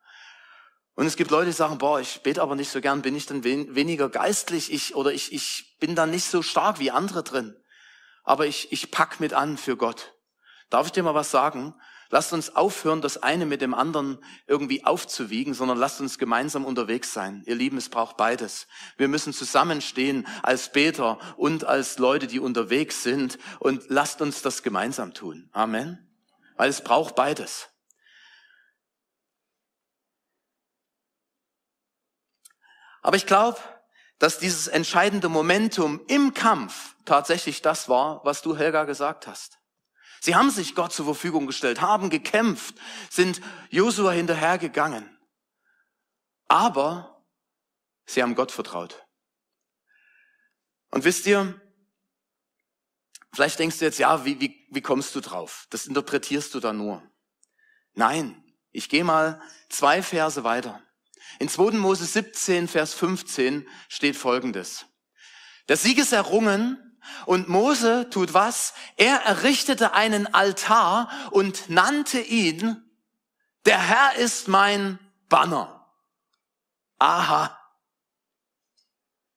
Und 0.95 1.06
es 1.06 1.16
gibt 1.16 1.30
Leute, 1.30 1.47
die 1.47 1.52
sagen, 1.52 1.78
boah, 1.78 2.00
ich 2.00 2.23
bete 2.23 2.42
aber 2.42 2.54
nicht 2.54 2.71
so 2.71 2.80
gern, 2.80 3.02
bin 3.02 3.16
ich 3.16 3.26
dann 3.26 3.45
wen 3.45 3.75
weniger 3.75 4.09
geistlich, 4.09 4.73
ich, 4.73 4.95
oder 4.95 5.12
ich, 5.12 5.33
ich 5.33 5.76
bin 5.78 5.95
dann 5.95 6.11
nicht 6.11 6.25
so 6.25 6.42
stark 6.42 6.78
wie 6.78 6.90
andere 6.90 7.23
drin. 7.23 7.56
Aber 8.25 8.47
ich, 8.47 8.73
ich 8.73 8.90
pack 8.90 9.21
mit 9.21 9.33
an 9.33 9.56
für 9.56 9.76
Gott. 9.76 10.14
Darf 10.71 10.87
ich 10.87 10.92
dir 10.92 11.02
mal 11.02 11.14
was 11.14 11.30
sagen? 11.30 11.75
Lasst 12.10 12.32
uns 12.32 12.54
aufhören, 12.54 13.00
das 13.00 13.22
eine 13.22 13.46
mit 13.46 13.60
dem 13.60 13.75
anderen 13.75 14.18
irgendwie 14.46 14.84
aufzuwiegen, 14.84 15.54
sondern 15.54 15.78
lasst 15.78 16.00
uns 16.00 16.18
gemeinsam 16.18 16.64
unterwegs 16.64 17.12
sein. 17.12 17.42
Ihr 17.46 17.56
Lieben, 17.56 17.76
es 17.76 17.88
braucht 17.88 18.16
beides. 18.16 18.68
Wir 18.96 19.08
müssen 19.08 19.32
zusammenstehen 19.32 20.26
als 20.42 20.70
Beter 20.70 21.18
und 21.36 21.64
als 21.64 21.98
Leute, 21.98 22.26
die 22.26 22.38
unterwegs 22.38 23.02
sind 23.02 23.38
und 23.58 23.82
lasst 23.88 24.22
uns 24.22 24.42
das 24.42 24.62
gemeinsam 24.62 25.14
tun. 25.14 25.48
Amen. 25.52 25.98
Weil 26.56 26.70
es 26.70 26.80
braucht 26.80 27.16
beides. 27.16 27.68
Aber 33.02 33.16
ich 33.16 33.26
glaube, 33.26 33.58
dass 34.18 34.38
dieses 34.38 34.66
entscheidende 34.68 35.28
Momentum 35.28 36.00
im 36.08 36.34
Kampf 36.34 36.96
tatsächlich 37.04 37.62
das 37.62 37.88
war, 37.88 38.20
was 38.25 38.42
du, 38.42 38.56
Helga, 38.56 38.84
gesagt 38.84 39.26
hast. 39.26 39.58
Sie 40.20 40.35
haben 40.35 40.50
sich 40.50 40.75
Gott 40.75 40.92
zur 40.92 41.04
Verfügung 41.04 41.46
gestellt, 41.46 41.80
haben 41.80 42.11
gekämpft, 42.11 42.75
sind 43.11 43.40
Josua 43.70 44.12
hinterhergegangen. 44.12 45.16
Aber 46.49 47.25
sie 48.06 48.23
haben 48.23 48.35
Gott 48.35 48.52
vertraut. 48.52 49.06
Und 50.90 51.04
wisst 51.04 51.26
ihr, 51.26 51.61
vielleicht 53.32 53.58
denkst 53.58 53.78
du 53.78 53.85
jetzt, 53.85 53.99
ja, 53.99 54.25
wie, 54.25 54.40
wie, 54.40 54.66
wie 54.70 54.80
kommst 54.80 55.14
du 55.14 55.20
drauf? 55.20 55.66
Das 55.70 55.87
interpretierst 55.87 56.54
du 56.54 56.61
da 56.61 56.73
nur. 56.73 57.02
Nein, 57.94 58.42
ich 58.70 58.88
gehe 58.88 59.04
mal 59.04 59.40
zwei 59.68 60.02
Verse 60.02 60.44
weiter. 60.44 60.82
In 61.38 61.49
2. 61.49 61.73
Mose 61.73 62.04
17, 62.04 62.68
Vers 62.68 62.94
15 62.94 63.68
steht 63.88 64.16
Folgendes. 64.16 64.87
Der 65.68 65.76
Sieg 65.76 65.99
ist 65.99 66.12
errungen 66.12 66.86
und 67.26 67.48
Mose 67.48 68.08
tut 68.10 68.34
was? 68.34 68.75
Er 68.96 69.16
errichtete 69.22 69.92
einen 69.92 70.32
Altar 70.32 71.08
und 71.30 71.68
nannte 71.68 72.20
ihn, 72.20 72.82
der 73.64 73.78
Herr 73.78 74.14
ist 74.16 74.48
mein 74.48 74.98
Banner. 75.28 75.86
Aha. 76.98 77.58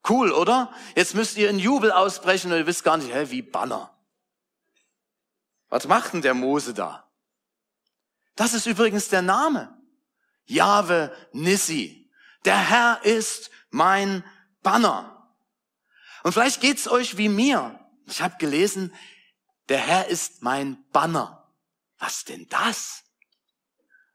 Cool, 0.08 0.32
oder? 0.32 0.74
Jetzt 0.96 1.16
müsst 1.16 1.38
ihr 1.38 1.50
in 1.50 1.60
Jubel 1.60 1.92
ausbrechen 1.92 2.52
und 2.52 2.58
ihr 2.58 2.68
wisst 2.68 2.84
gar 2.84 2.98
nicht, 2.98 3.14
hä, 3.14 3.30
wie 3.30 3.42
Banner. 3.42 3.94
Was 5.70 5.88
macht 5.88 6.14
denn 6.14 6.22
der 6.22 6.34
Mose 6.34 6.74
da? 6.74 7.10
Das 8.36 8.54
ist 8.54 8.66
übrigens 8.66 9.10
der 9.10 9.22
Name. 9.22 9.78
Jahwe 10.46 11.16
Nissi. 11.32 12.10
Der 12.46 12.58
Herr 12.58 13.04
ist 13.04 13.52
mein 13.70 14.24
Banner. 14.64 15.19
Und 16.24 16.34
vielleicht 16.34 16.62
geht's 16.62 16.88
euch 16.88 17.18
wie 17.18 17.30
mir. 17.30 17.80
Ich 18.06 18.22
habe 18.22 18.36
gelesen, 18.38 18.94
der 19.70 19.78
Herr 19.78 20.08
ist 20.08 20.42
mein 20.42 20.84
Banner. 20.92 21.48
Was 22.00 22.26
denn 22.26 22.48
das? 22.50 23.04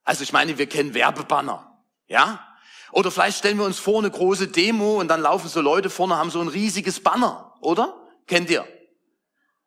Also 0.03 0.23
ich 0.23 0.33
meine, 0.33 0.59
wir 0.59 0.69
kennen 0.69 0.95
Werbebanner, 0.95 1.83
ja? 2.07 2.47
Oder 2.93 3.11
vielleicht 3.11 3.39
stellen 3.39 3.59
wir 3.59 3.65
uns 3.65 3.79
vor 3.79 3.99
eine 3.99 4.11
große 4.11 4.49
Demo 4.49 5.01
und 5.01 5.09
dann 5.09 5.21
laufen 5.21 5.49
so 5.49 5.61
Leute 5.61 5.91
vorne, 5.91 6.17
haben 6.17 6.31
so 6.31 6.41
ein 6.41 6.49
riesiges 6.49 7.01
Banner, 7.01 7.55
oder? 7.61 7.95
Kennt 8.27 8.51
ihr? 8.51 8.67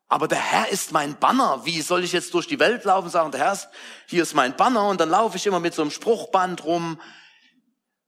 Aber 0.07 0.27
der 0.27 0.39
Herr 0.39 0.69
ist 0.69 0.93
mein 0.93 1.19
Banner. 1.19 1.65
Wie 1.65 1.81
soll 1.81 2.03
ich 2.03 2.13
jetzt 2.13 2.33
durch 2.33 2.47
die 2.47 2.59
Welt 2.59 2.85
laufen 2.85 3.05
und 3.05 3.11
sagen, 3.11 3.31
der 3.31 3.41
Herr 3.41 3.53
ist, 3.53 3.67
hier 4.05 4.23
ist 4.23 4.33
mein 4.33 4.55
Banner 4.55 4.87
und 4.87 5.01
dann 5.01 5.09
laufe 5.09 5.35
ich 5.35 5.45
immer 5.45 5.59
mit 5.59 5.73
so 5.73 5.81
einem 5.81 5.91
Spruchband 5.91 6.63
rum. 6.63 7.01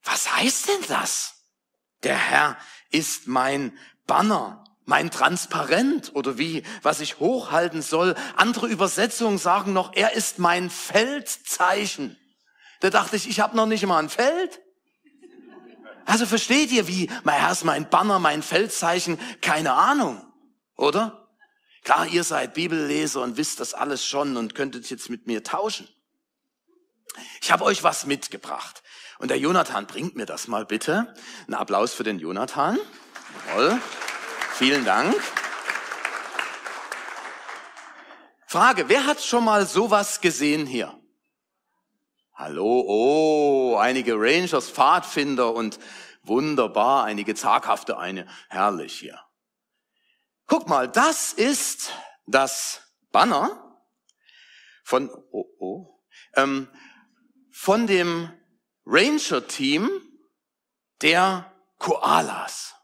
Was 0.04 0.34
heißt 0.38 0.70
denn 0.70 0.86
das? 0.88 1.36
Der 2.04 2.18
Herr 2.18 2.58
ist 2.90 3.28
mein 3.28 3.78
Banner, 4.10 4.64
mein 4.86 5.12
Transparent 5.12 6.16
oder 6.16 6.40
wie, 6.40 6.64
was 6.82 7.00
ich 7.00 7.20
hochhalten 7.20 7.84
soll. 7.84 8.16
Andere 8.36 8.68
Übersetzungen 8.68 9.38
sagen 9.38 9.72
noch, 9.72 9.94
er 9.94 10.14
ist 10.14 10.40
mein 10.40 10.72
Feldzeichen. 10.72 12.18
Da 12.80 12.90
dachte 12.90 13.16
ich, 13.16 13.30
ich 13.30 13.40
habe 13.40 13.56
noch 13.56 13.68
nicht 13.68 13.86
mal 13.86 14.00
ein 14.00 14.10
Feld. 14.10 14.62
Also 16.06 16.26
versteht 16.26 16.72
ihr, 16.72 16.88
wie, 16.88 17.08
mein 17.24 17.40
Herr 17.40 17.52
ist 17.52 17.66
mein 17.66 17.88
Banner, 17.88 18.18
mein 18.18 18.42
Feldzeichen, 18.42 19.20
keine 19.42 19.74
Ahnung, 19.74 20.26
oder? 20.76 21.30
Klar, 21.84 22.08
ihr 22.08 22.24
seid 22.24 22.56
Bibelleser 22.56 23.22
und 23.22 23.38
wisst 23.38 23.60
das 23.60 23.76
alles 23.76 24.04
schon 24.04 24.38
und 24.38 24.56
könntet 24.56 24.90
jetzt 24.90 25.12
mit 25.12 25.28
mir 25.28 25.44
tauschen. 25.44 25.88
Ich 27.42 27.52
habe 27.52 27.64
euch 27.64 27.84
was 27.84 28.08
mitgebracht. 28.08 28.82
Und 29.20 29.30
der 29.30 29.38
Jonathan 29.38 29.86
bringt 29.86 30.16
mir 30.16 30.26
das 30.26 30.48
mal 30.48 30.66
bitte. 30.66 31.14
Ein 31.48 31.54
Applaus 31.54 31.94
für 31.94 32.04
den 32.04 32.18
Jonathan. 32.18 32.80
Jawohl. 33.48 33.82
Vielen 34.54 34.86
Dank. 34.86 35.16
Frage, 38.48 38.90
wer 38.90 39.06
hat 39.06 39.22
schon 39.22 39.46
mal 39.46 39.66
sowas 39.68 40.22
gesehen 40.22 40.66
hier? 40.66 41.00
Hallo, 42.34 42.84
oh, 42.88 43.78
einige 43.78 44.16
Rangers, 44.16 44.72
Pfadfinder 44.72 45.54
und 45.54 45.78
wunderbar, 46.24 47.04
einige 47.04 47.36
zaghafte, 47.36 47.98
eine, 47.98 48.28
herrlich 48.50 48.98
hier. 48.98 49.20
Guck 50.48 50.68
mal, 50.68 50.88
das 50.88 51.34
ist 51.34 51.92
das 52.26 52.82
Banner 53.12 53.84
von, 54.84 55.10
oh, 55.32 55.46
oh, 55.60 56.02
ähm, 56.36 56.68
von 57.52 57.86
dem 57.86 58.32
Ranger-Team 58.86 59.90
der 61.02 61.54
Koalas. 61.78 62.79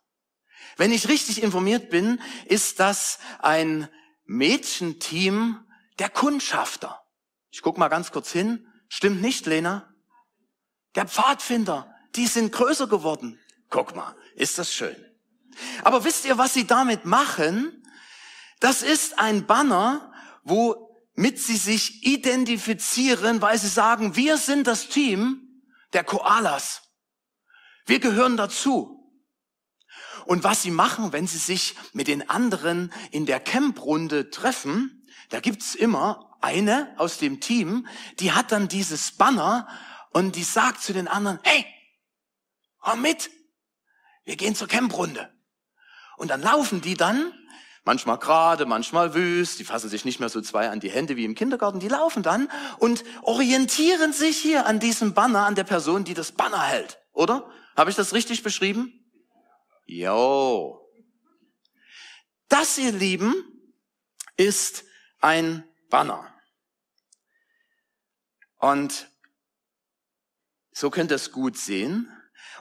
Wenn 0.78 0.92
ich 0.92 1.08
richtig 1.08 1.42
informiert 1.42 1.90
bin, 1.90 2.22
ist 2.46 2.80
das 2.80 3.20
ein 3.40 3.88
Mädchenteam 4.26 5.66
der 6.00 6.10
Kundschafter. 6.10 7.02
Ich 7.52 7.62
guck 7.62 7.78
mal 7.78 7.88
ganz 7.88 8.12
kurz 8.12 8.32
hin. 8.32 8.68
Stimmt 8.90 9.22
nicht, 9.22 9.46
Lena? 9.46 9.94
Der 10.96 11.08
Pfadfinder, 11.08 11.94
die 12.16 12.28
sind 12.28 12.52
größer 12.52 12.88
geworden. 12.88 13.40
Guck 13.70 13.96
mal, 13.96 14.16
ist 14.36 14.58
das 14.58 14.74
schön. 14.74 14.96
Aber 15.84 16.04
wisst 16.04 16.26
ihr, 16.26 16.38
was 16.38 16.54
sie 16.54 16.68
damit 16.68 17.06
machen? 17.06 17.84
Das 18.60 18.82
ist 18.82 19.20
ein 19.20 19.46
Banner, 19.46 20.12
womit 20.44 21.40
sie 21.40 21.58
sich 21.58 22.06
identifizieren, 22.06 23.42
weil 23.42 23.58
sie 23.58 23.68
sagen, 23.68 24.16
wir 24.16 24.38
sind 24.38 24.68
das 24.68 24.90
Team 24.90 25.64
der 25.94 26.04
Koalas. 26.04 26.82
Wir 27.86 28.00
gehören 28.00 28.38
dazu. 28.38 28.95
Und 30.26 30.44
was 30.44 30.62
sie 30.62 30.72
machen, 30.72 31.14
wenn 31.14 31.28
sie 31.28 31.38
sich 31.38 31.76
mit 31.94 32.08
den 32.08 32.30
anderen 32.30 32.92
in 33.12 33.26
der 33.26 33.40
Camprunde 33.40 34.30
treffen, 34.30 35.06
da 35.30 35.40
gibt's 35.40 35.76
immer 35.76 36.38
eine 36.42 36.94
aus 36.98 37.18
dem 37.18 37.40
Team, 37.40 37.88
die 38.20 38.32
hat 38.32 38.52
dann 38.52 38.68
dieses 38.68 39.12
Banner 39.12 39.68
und 40.12 40.36
die 40.36 40.44
sagt 40.44 40.82
zu 40.82 40.94
den 40.94 41.08
anderen, 41.08 41.40
hey, 41.44 41.66
komm 42.80 43.02
mit, 43.02 43.30
wir 44.24 44.36
gehen 44.36 44.56
zur 44.56 44.68
Camprunde. 44.68 45.32
Und 46.18 46.30
dann 46.30 46.42
laufen 46.42 46.82
die 46.82 46.96
dann, 46.96 47.34
manchmal 47.84 48.18
gerade, 48.18 48.66
manchmal 48.66 49.14
wüst, 49.14 49.60
die 49.60 49.64
fassen 49.64 49.90
sich 49.90 50.06
nicht 50.06 50.20
mehr 50.20 50.30
so 50.30 50.42
zwei 50.42 50.70
an 50.70 50.80
die 50.80 50.90
Hände 50.90 51.16
wie 51.16 51.26
im 51.26 51.36
Kindergarten, 51.36 51.80
die 51.80 51.88
laufen 51.88 52.24
dann 52.24 52.50
und 52.80 53.04
orientieren 53.22 54.14
sich 54.14 54.38
hier 54.38 54.66
an 54.66 54.80
diesem 54.80 55.14
Banner, 55.14 55.46
an 55.46 55.56
der 55.56 55.64
Person, 55.64 56.04
die 56.04 56.14
das 56.14 56.32
Banner 56.32 56.62
hält. 56.62 57.00
Oder? 57.14 57.50
Habe 57.76 57.90
ich 57.90 57.96
das 57.96 58.14
richtig 58.14 58.42
beschrieben? 58.42 59.05
Jo. 59.86 60.82
Das, 62.50 62.78
ihr 62.78 62.92
Lieben, 62.92 63.34
ist 64.38 64.84
ein 65.20 65.64
Banner. 65.90 66.34
Und 68.58 69.10
so 70.72 70.90
könnt 70.90 71.12
ihr 71.12 71.16
es 71.16 71.32
gut 71.32 71.58
sehen. 71.58 72.12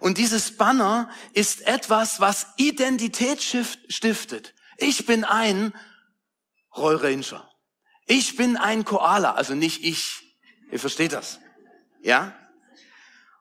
Und 0.00 0.18
dieses 0.18 0.56
Banner 0.56 1.10
ist 1.32 1.62
etwas, 1.62 2.20
was 2.20 2.46
Identität 2.56 3.42
stiftet. 3.42 4.54
Ich 4.76 5.06
bin 5.06 5.24
ein 5.24 5.72
Roy 6.76 6.94
Ranger. 6.94 7.48
Ich 8.06 8.36
bin 8.36 8.56
ein 8.56 8.84
Koala, 8.84 9.34
also 9.34 9.54
nicht 9.54 9.82
ich. 9.84 10.36
Ihr 10.70 10.80
versteht 10.80 11.12
das? 11.12 11.40
Ja? 12.02 12.36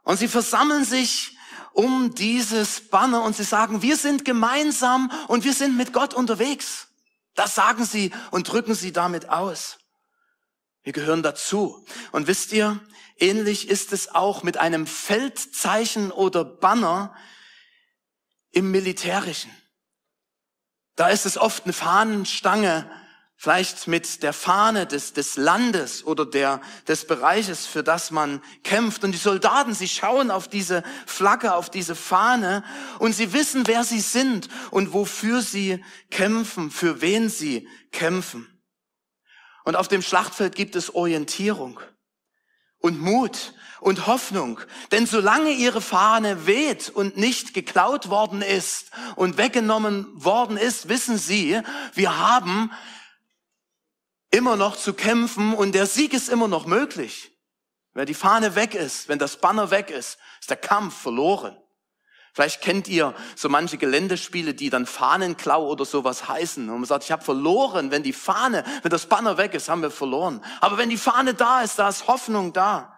Und 0.04 0.18
sie 0.18 0.28
versammeln 0.28 0.86
sich 0.86 1.33
um 1.74 2.16
dieses 2.16 2.90
Banner 2.90 3.24
und 3.24 3.36
sie 3.36 3.44
sagen, 3.44 3.82
wir 3.82 3.98
sind 3.98 4.26
gemeinsam 4.26 5.12
und 5.28 5.44
wir 5.44 5.54
sind 5.54 5.76
mit 5.76 5.92
Gott 5.92 6.14
unterwegs. 6.14 6.88
Das 7.36 7.56
sagen 7.56 7.84
sie 7.84 8.12
und 8.32 8.52
drücken 8.52 8.76
sie 8.76 8.94
damit 8.94 9.30
aus. 9.30 9.80
Wir 10.84 10.94
gehören 10.94 11.24
dazu. 11.24 11.86
Und 12.12 12.28
wisst 12.28 12.52
ihr, 12.52 12.80
ähnlich 13.18 13.70
ist 13.70 13.94
es 13.94 14.14
auch 14.14 14.44
mit 14.44 14.58
einem 14.58 14.86
Feldzeichen 14.86 16.12
oder 16.12 16.46
Banner 16.46 17.16
im 18.52 18.70
Militärischen. 18.70 19.52
Da 20.96 21.10
ist 21.10 21.26
es 21.26 21.38
oft 21.38 21.64
eine 21.64 21.74
Fahnenstange 21.74 22.90
vielleicht 23.44 23.88
mit 23.90 24.24
der 24.24 24.32
Fahne 24.32 24.88
des, 24.88 25.12
des 25.12 25.36
Landes 25.36 26.06
oder 26.06 26.26
der, 26.26 26.62
des 26.88 27.06
Bereiches, 27.06 27.66
für 27.66 27.84
das 27.84 28.10
man 28.10 28.42
kämpft. 28.64 29.04
Und 29.04 29.12
die 29.12 29.18
Soldaten, 29.18 29.74
sie 29.74 29.90
schauen 29.90 30.32
auf 30.32 30.48
diese 30.48 30.82
Flagge, 31.06 31.54
auf 31.54 31.70
diese 31.70 31.94
Fahne 31.94 32.64
und 33.00 33.12
sie 33.12 33.34
wissen, 33.34 33.68
wer 33.68 33.84
sie 33.84 34.00
sind 34.00 34.48
und 34.72 34.94
wofür 34.94 35.42
sie 35.42 35.84
kämpfen, 36.10 36.72
für 36.72 37.02
wen 37.02 37.28
sie 37.28 37.68
kämpfen. 37.92 38.48
Und 39.66 39.76
auf 39.76 39.90
dem 39.90 40.02
Schlachtfeld 40.02 40.56
gibt 40.56 40.78
es 40.78 40.96
Orientierung 40.96 41.82
und 42.80 43.02
Mut 43.02 43.56
und 43.82 44.08
Hoffnung. 44.08 44.62
Denn 44.94 45.06
solange 45.06 45.52
ihre 45.52 45.82
Fahne 45.82 46.48
weht 46.48 46.90
und 46.90 47.18
nicht 47.18 47.54
geklaut 47.54 48.08
worden 48.08 48.42
ist 48.42 48.92
und 49.18 49.36
weggenommen 49.36 50.08
worden 50.14 50.56
ist, 50.56 50.88
wissen 50.88 51.18
sie, 51.18 51.60
wir 51.94 52.18
haben 52.20 52.72
immer 54.34 54.56
noch 54.56 54.76
zu 54.76 54.94
kämpfen 54.94 55.54
und 55.54 55.74
der 55.74 55.86
Sieg 55.86 56.14
ist 56.14 56.28
immer 56.28 56.48
noch 56.48 56.66
möglich. 56.66 57.32
Wenn 57.94 58.08
die 58.08 58.16
Fahne 58.16 58.56
weg 58.56 58.74
ist, 58.74 59.08
wenn 59.08 59.20
das 59.20 59.38
Banner 59.38 59.70
weg 59.70 59.92
ist, 59.92 60.18
ist 60.42 60.50
der 60.50 60.58
Kampf 60.58 61.00
verloren. 61.00 61.56
Vielleicht 62.34 62.62
kennt 62.62 62.88
ihr 62.88 63.14
so 63.36 63.48
manche 63.48 63.78
Geländespiele, 63.78 64.56
die 64.56 64.72
dann 64.72 64.88
Fahnenklau 64.88 65.68
oder 65.68 65.86
sowas 65.86 66.28
heißen. 66.28 66.68
Und 66.68 66.78
man 66.78 66.86
sagt, 66.86 67.04
ich 67.04 67.12
habe 67.12 67.24
verloren, 67.24 67.92
wenn 67.92 68.02
die 68.02 68.12
Fahne, 68.12 68.64
wenn 68.82 68.90
das 68.90 69.06
Banner 69.06 69.38
weg 69.38 69.54
ist, 69.54 69.70
haben 69.70 69.84
wir 69.84 69.92
verloren. 69.92 70.44
Aber 70.60 70.80
wenn 70.80 70.90
die 70.90 70.98
Fahne 70.98 71.36
da 71.36 71.62
ist, 71.62 71.78
da 71.78 71.88
ist 71.90 72.08
Hoffnung 72.08 72.52
da. 72.52 72.93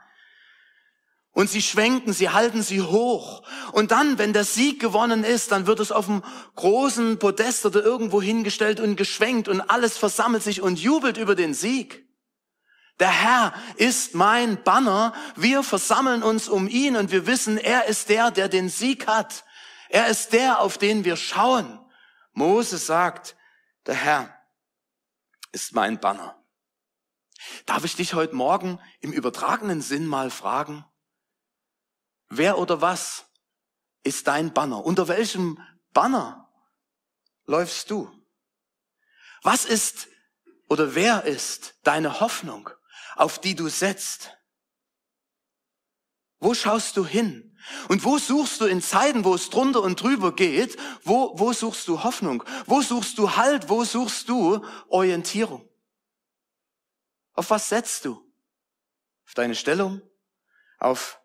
Und 1.36 1.50
sie 1.50 1.62
schwenken, 1.62 2.14
sie 2.14 2.30
halten 2.30 2.64
sie 2.64 2.82
hoch. 2.82 3.44
Und 3.74 3.92
dann, 3.92 4.18
wenn 4.18 4.32
der 4.32 4.46
Sieg 4.46 4.80
gewonnen 4.80 5.26
ist, 5.26 5.52
dann 5.52 5.68
wird 5.68 5.82
es 5.82 5.92
auf 5.92 6.06
dem 6.06 6.24
großen 6.56 7.20
Podest 7.20 7.66
oder 7.66 7.84
irgendwo 7.84 8.22
hingestellt 8.22 8.80
und 8.80 8.96
geschwenkt 8.96 9.50
und 9.50 9.60
alles 9.60 9.98
versammelt 9.98 10.44
sich 10.44 10.62
und 10.62 10.80
jubelt 10.80 11.18
über 11.18 11.36
den 11.36 11.54
Sieg. 11.54 12.08
Der 13.02 13.10
Herr 13.10 13.54
ist 13.76 14.16
mein 14.16 14.64
Banner. 14.64 15.14
Wir 15.36 15.62
versammeln 15.62 16.24
uns 16.24 16.48
um 16.48 16.70
ihn 16.70 16.96
und 16.96 17.12
wir 17.12 17.28
wissen, 17.28 17.58
er 17.58 17.88
ist 17.88 18.08
der, 18.08 18.32
der 18.32 18.48
den 18.48 18.70
Sieg 18.70 19.06
hat. 19.06 19.44
Er 19.90 20.08
ist 20.08 20.32
der, 20.32 20.62
auf 20.62 20.78
den 20.78 21.04
wir 21.04 21.18
schauen. 21.18 21.82
Mose 22.32 22.78
sagt, 22.78 23.36
der 23.88 23.96
Herr 23.96 24.34
ist 25.52 25.76
mein 25.76 26.00
Banner. 26.00 26.42
Darf 27.66 27.84
ich 27.84 27.98
dich 27.98 28.14
heute 28.14 28.38
Morgen 28.38 28.80
im 29.02 29.12
übertragenen 29.12 29.82
Sinn 29.82 30.08
mal 30.08 30.30
fragen? 30.30 30.86
Wer 32.30 32.58
oder 32.58 32.82
was 32.82 33.26
ist 34.04 34.28
dein 34.28 34.54
Banner? 34.54 34.84
Unter 34.84 35.08
welchem 35.08 35.60
Banner 35.94 36.52
läufst 37.46 37.90
du? 37.92 38.12
Was 39.44 39.66
ist 39.66 40.08
oder 40.68 40.96
wer 40.96 41.26
ist 41.26 41.76
deine 41.84 42.20
Hoffnung, 42.20 42.70
auf 43.16 43.40
die 43.40 43.56
du 43.56 43.70
setzt? 43.70 44.36
Wo 46.40 46.54
schaust 46.54 46.98
du 46.98 47.06
hin? 47.06 47.58
Und 47.88 48.04
wo 48.04 48.18
suchst 48.18 48.62
du 48.62 48.66
in 48.66 48.82
Zeiten, 48.82 49.24
wo 49.24 49.34
es 49.34 49.50
drunter 49.50 49.82
und 49.82 50.02
drüber 50.02 50.36
geht, 50.36 50.78
wo, 51.04 51.38
wo 51.40 51.54
suchst 51.54 51.88
du 51.88 52.04
Hoffnung? 52.04 52.44
Wo 52.68 52.82
suchst 52.82 53.18
du 53.18 53.36
Halt? 53.36 53.70
Wo 53.70 53.84
suchst 53.84 54.30
du 54.30 54.64
Orientierung? 54.88 55.68
Auf 57.34 57.50
was 57.50 57.70
setzt 57.70 58.06
du? 58.06 58.14
Auf 59.26 59.34
deine 59.34 59.56
Stellung? 59.56 60.02
Auf 60.78 61.20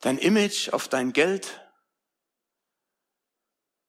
dein 0.00 0.18
Image, 0.18 0.70
auf 0.70 0.88
dein 0.88 1.12
Geld, 1.12 1.60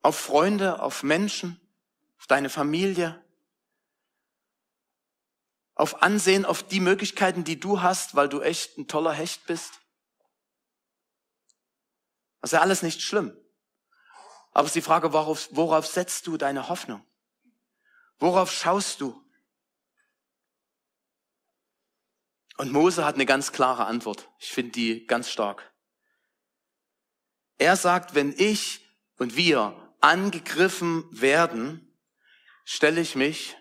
auf 0.02 0.18
Freunde, 0.18 0.82
auf 0.82 1.04
Menschen, 1.04 1.60
auf 2.20 2.28
deine 2.28 2.50
Familie, 2.50 3.24
auf 5.76 6.02
Ansehen, 6.02 6.46
auf 6.46 6.64
die 6.64 6.80
Möglichkeiten, 6.80 7.44
die 7.44 7.60
du 7.60 7.82
hast, 7.82 8.16
weil 8.16 8.30
du 8.30 8.42
echt 8.42 8.78
ein 8.78 8.88
toller 8.88 9.14
Hecht 9.14 9.46
bist. 9.48 9.80
Das 12.42 12.50
ist 12.50 12.54
ja 12.54 12.62
alles 12.62 12.82
nicht 12.82 13.02
schlimm. 13.02 13.36
Aber 14.52 14.66
es 14.66 14.72
ist 14.72 14.76
die 14.76 14.82
Frage, 14.82 15.14
worauf, 15.14 15.48
worauf 15.52 15.88
setzt 15.88 16.28
du 16.28 16.38
deine 16.38 16.68
Hoffnung? 16.68 17.06
Worauf 18.20 18.52
schaust 18.52 19.02
du? 19.02 19.20
Und 22.58 22.72
Mose 22.72 23.06
hat 23.06 23.16
eine 23.16 23.26
ganz 23.26 23.52
klare 23.52 23.86
Antwort. 23.86 24.30
Ich 24.38 24.52
finde 24.52 24.74
die 24.74 25.08
ganz 25.08 25.30
stark. 25.30 25.71
Er 27.62 27.76
sagt, 27.76 28.16
wenn 28.16 28.34
ich 28.36 28.84
und 29.20 29.36
wir 29.36 29.96
angegriffen 30.00 31.06
werden, 31.12 31.96
stelle 32.66 33.00
ich 33.00 33.16
mich 33.16 33.56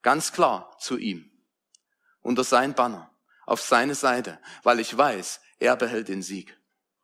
ganz 0.00 0.32
klar 0.32 0.74
zu 0.78 0.96
ihm, 0.96 1.30
unter 2.22 2.42
sein 2.42 2.74
Banner, 2.74 3.14
auf 3.44 3.60
seine 3.60 3.94
Seite, 3.94 4.40
weil 4.62 4.80
ich 4.80 4.96
weiß, 4.96 5.42
er 5.58 5.76
behält 5.76 6.08
den 6.08 6.22
Sieg. 6.22 6.58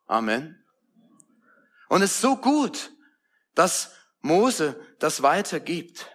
Amen. 0.07 0.65
Und 1.89 2.01
es 2.01 2.13
ist 2.13 2.21
so 2.21 2.35
gut, 2.35 2.91
dass 3.53 3.91
Mose 4.21 4.83
das 4.97 5.21
weitergibt. 5.21 6.09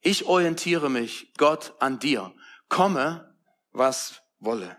Ich 0.00 0.24
orientiere 0.24 0.90
mich, 0.90 1.32
Gott, 1.36 1.76
an 1.78 2.00
dir. 2.00 2.34
Komme, 2.68 3.38
was 3.70 4.22
wolle. 4.40 4.76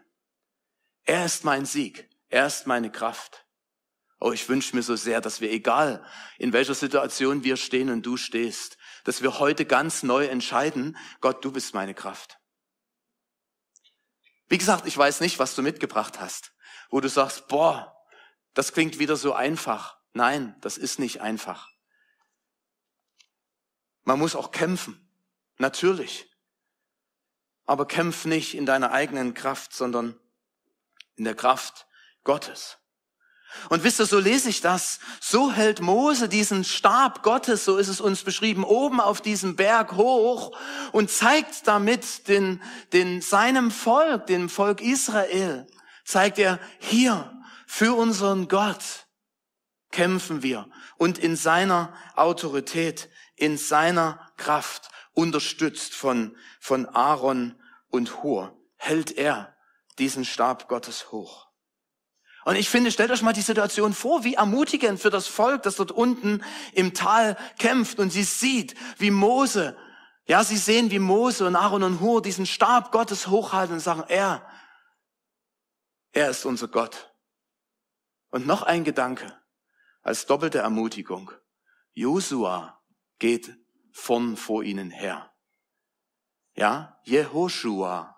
Er 1.04 1.24
ist 1.24 1.46
mein 1.46 1.66
Sieg. 1.66 2.13
Er 2.34 2.48
ist 2.48 2.66
meine 2.66 2.92
Kraft. 2.92 3.46
Oh, 4.20 4.32
ich 4.32 4.50
wünsche 4.50 4.76
mir 4.76 4.82
so 4.82 4.96
sehr, 4.96 5.22
dass 5.22 5.40
wir, 5.40 5.52
egal 5.52 6.04
in 6.40 6.52
welcher 6.52 6.74
Situation 6.74 7.44
wir 7.44 7.58
stehen 7.58 7.92
und 7.92 8.04
du 8.04 8.18
stehst, 8.18 8.80
dass 9.04 9.22
wir 9.22 9.38
heute 9.38 9.66
ganz 9.66 10.02
neu 10.02 10.26
entscheiden, 10.26 10.98
Gott, 11.22 11.46
du 11.46 11.52
bist 11.52 11.76
meine 11.76 11.94
Kraft. 11.94 12.40
Wie 14.48 14.58
gesagt, 14.58 14.88
ich 14.88 14.98
weiß 14.98 15.20
nicht, 15.20 15.38
was 15.38 15.54
du 15.54 15.62
mitgebracht 15.62 16.20
hast, 16.20 16.56
wo 16.90 17.00
du 17.02 17.08
sagst, 17.08 17.48
boah, 17.50 17.96
das 18.56 18.74
klingt 18.74 18.98
wieder 18.98 19.16
so 19.16 19.34
einfach. 19.34 20.00
Nein, 20.14 20.56
das 20.62 20.80
ist 20.80 20.98
nicht 20.98 21.22
einfach. 21.22 21.70
Man 24.06 24.18
muss 24.18 24.36
auch 24.36 24.50
kämpfen. 24.50 25.08
Natürlich. 25.60 26.36
Aber 27.66 27.88
kämpf 27.88 28.26
nicht 28.26 28.56
in 28.56 28.66
deiner 28.66 28.92
eigenen 28.92 29.36
Kraft, 29.36 29.72
sondern 29.74 30.20
in 31.16 31.26
der 31.26 31.36
Kraft 31.36 31.86
Gottes. 32.24 32.78
Und 33.70 33.84
wisst 33.84 34.00
ihr, 34.00 34.06
so 34.06 34.20
lese 34.20 34.50
ich 34.50 34.62
das. 34.62 35.00
So 35.20 35.52
hält 35.52 35.80
Mose 35.80 36.28
diesen 36.28 36.64
Stab 36.64 37.24
Gottes, 37.24 37.66
so 37.66 37.78
ist 37.78 37.88
es 37.88 38.02
uns 38.02 38.24
beschrieben, 38.24 38.64
oben 38.64 39.00
auf 39.00 39.22
diesem 39.22 39.56
Berg 39.56 39.94
hoch 39.94 40.58
und 40.92 41.12
zeigt 41.12 41.68
damit 41.68 42.28
den, 42.28 42.62
den, 42.94 43.22
seinem 43.22 43.72
Volk, 43.72 44.26
dem 44.28 44.50
Volk 44.50 44.82
Israel, 44.82 45.68
zeigt 46.04 46.40
er, 46.40 46.60
hier, 46.80 47.30
für 47.68 47.94
unseren 47.94 48.48
Gott 48.48 49.08
kämpfen 49.92 50.44
wir 50.44 50.68
und 50.98 51.18
in 51.18 51.36
seiner 51.36 51.94
Autorität, 52.16 53.10
in 53.36 53.58
seiner 53.58 54.32
Kraft, 54.38 54.90
unterstützt 55.14 55.94
von, 55.94 56.36
von 56.60 56.88
Aaron 56.88 57.60
und 57.90 58.24
Hur, 58.24 58.58
hält 58.78 59.12
er 59.12 59.56
diesen 60.00 60.26
Stab 60.26 60.68
Gottes 60.68 61.12
hoch. 61.12 61.53
Und 62.46 62.56
ich 62.56 62.70
finde, 62.70 62.92
stellt 62.92 63.12
euch 63.12 63.22
mal 63.22 63.34
die 63.34 63.42
Situation 63.42 63.94
vor, 63.94 64.24
wie 64.24 64.34
ermutigend 64.34 65.00
für 65.00 65.10
das 65.10 65.28
Volk, 65.28 65.64
das 65.64 65.78
dort 65.78 65.92
unten 65.92 66.44
im 66.74 66.94
Tal 66.94 67.38
kämpft 67.58 68.00
und 68.00 68.10
sie 68.10 68.24
sieht, 68.24 68.76
wie 68.98 69.12
Mose, 69.12 69.78
ja, 70.26 70.44
sie 70.44 70.58
sehen, 70.58 70.92
wie 70.92 71.00
Mose 71.00 71.46
und 71.46 71.56
Aaron 71.56 71.84
und 71.84 72.00
Hur 72.00 72.22
diesen 72.22 72.46
Stab 72.46 72.92
Gottes 72.92 73.28
hochhalten 73.28 73.76
und 73.76 73.80
sagen, 73.82 74.04
er, 74.08 74.46
er 76.12 76.30
ist 76.30 76.46
unser 76.46 76.68
Gott. 76.68 77.14
Und 78.30 78.48
noch 78.48 78.64
ein 78.64 78.84
Gedanke 78.84 79.38
als 80.02 80.26
doppelte 80.26 80.60
Ermutigung. 80.60 81.32
Josua 81.94 82.82
geht 83.20 83.56
von 83.92 84.36
vor 84.36 84.64
ihnen 84.64 84.90
her. 84.90 85.32
Ja, 86.56 87.00
Jehoshua. 87.04 88.16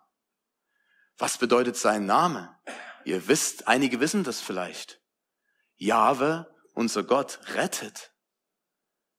Was 1.18 1.38
bedeutet 1.38 1.78
sein 1.78 2.06
Name? 2.06 2.58
Ihr 3.06 3.28
wisst, 3.28 3.68
einige 3.68 4.00
wissen 4.00 4.24
das 4.24 4.42
vielleicht. 4.42 5.00
Jahwe, 5.76 6.54
unser 6.74 7.04
Gott, 7.04 7.40
rettet. 7.54 8.14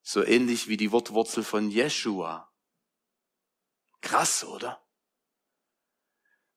So 0.03 0.25
ähnlich 0.25 0.69
wie 0.69 0.77
die 0.77 0.91
Wortwurzel 0.91 1.45
von 1.45 1.71
Jeshua. 1.71 2.53
Krass, 4.01 4.45
oder? 4.45 4.85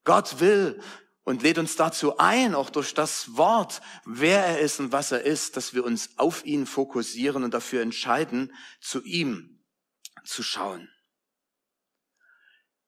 Gott 0.03 0.39
will 0.39 0.81
und 1.23 1.43
lädt 1.43 1.59
uns 1.59 1.75
dazu 1.75 2.17
ein, 2.17 2.55
auch 2.55 2.71
durch 2.71 2.95
das 2.95 3.37
Wort, 3.37 3.81
wer 4.05 4.43
er 4.43 4.59
ist 4.59 4.79
und 4.79 4.91
was 4.91 5.11
er 5.11 5.21
ist, 5.21 5.55
dass 5.55 5.75
wir 5.75 5.85
uns 5.85 6.17
auf 6.17 6.43
ihn 6.45 6.65
fokussieren 6.65 7.43
und 7.43 7.53
dafür 7.53 7.83
entscheiden, 7.83 8.55
zu 8.81 9.03
ihm 9.03 9.63
zu 10.25 10.41
schauen. 10.41 10.89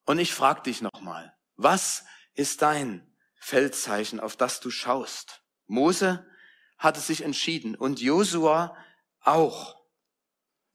Und 0.05 0.17
ich 0.17 0.33
frage 0.33 0.63
dich 0.63 0.81
nochmal, 0.81 1.37
was 1.57 2.05
ist 2.33 2.63
dein 2.63 3.10
Feldzeichen, 3.43 4.19
auf 4.19 4.37
das 4.37 4.59
du 4.59 4.69
schaust. 4.69 5.41
Mose 5.65 6.25
hatte 6.77 6.99
sich 6.99 7.23
entschieden 7.23 7.75
und 7.75 7.99
Josua 7.99 8.77
auch. 9.19 9.75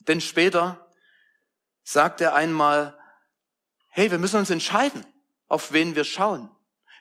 Denn 0.01 0.21
später 0.21 0.91
sagt 1.85 2.21
er 2.21 2.35
einmal, 2.35 2.99
hey, 3.89 4.11
wir 4.11 4.19
müssen 4.19 4.39
uns 4.39 4.51
entscheiden, 4.51 5.07
auf 5.47 5.73
wen 5.73 5.95
wir 5.95 6.03
schauen, 6.03 6.51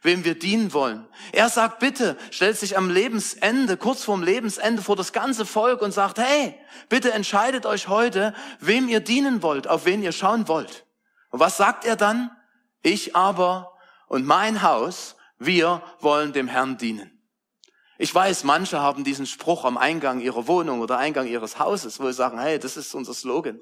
wem 0.03 0.23
wir 0.23 0.37
dienen 0.37 0.71
wollen. 0.71 1.07
Er 1.31 1.49
sagt, 1.49 1.79
bitte, 1.79 2.15
stellt 2.29 2.57
sich 2.57 2.77
am 2.77 2.91
Lebensende, 2.91 3.75
kurz 3.75 4.03
vorm 4.03 4.21
Lebensende 4.21 4.83
vor 4.83 4.95
das 4.95 5.13
ganze 5.13 5.47
Volk 5.47 5.81
und 5.81 5.91
sagt, 5.91 6.19
hey, 6.19 6.59
bitte 6.89 7.11
entscheidet 7.11 7.65
euch 7.65 7.87
heute, 7.87 8.35
wem 8.59 8.87
ihr 8.87 8.99
dienen 8.99 9.41
wollt, 9.41 9.67
auf 9.67 9.85
wen 9.85 10.03
ihr 10.03 10.11
schauen 10.11 10.47
wollt. 10.47 10.85
Und 11.31 11.39
was 11.39 11.57
sagt 11.57 11.85
er 11.85 11.95
dann? 11.95 12.29
Ich 12.83 13.15
aber 13.15 13.73
und 14.07 14.25
mein 14.25 14.61
Haus 14.61 15.14
wir 15.37 15.83
wollen 15.99 16.33
dem 16.33 16.47
Herrn 16.47 16.77
dienen. 16.77 17.11
Ich 17.97 18.13
weiß, 18.13 18.43
manche 18.43 18.79
haben 18.79 19.03
diesen 19.03 19.25
Spruch 19.25 19.63
am 19.63 19.77
Eingang 19.77 20.19
ihrer 20.19 20.47
Wohnung 20.47 20.81
oder 20.81 20.97
Eingang 20.97 21.27
ihres 21.27 21.59
Hauses, 21.59 21.99
wo 21.99 22.07
sie 22.07 22.13
sagen, 22.13 22.39
hey, 22.39 22.59
das 22.59 22.75
ist 22.75 22.93
unser 22.93 23.13
Slogan. 23.13 23.59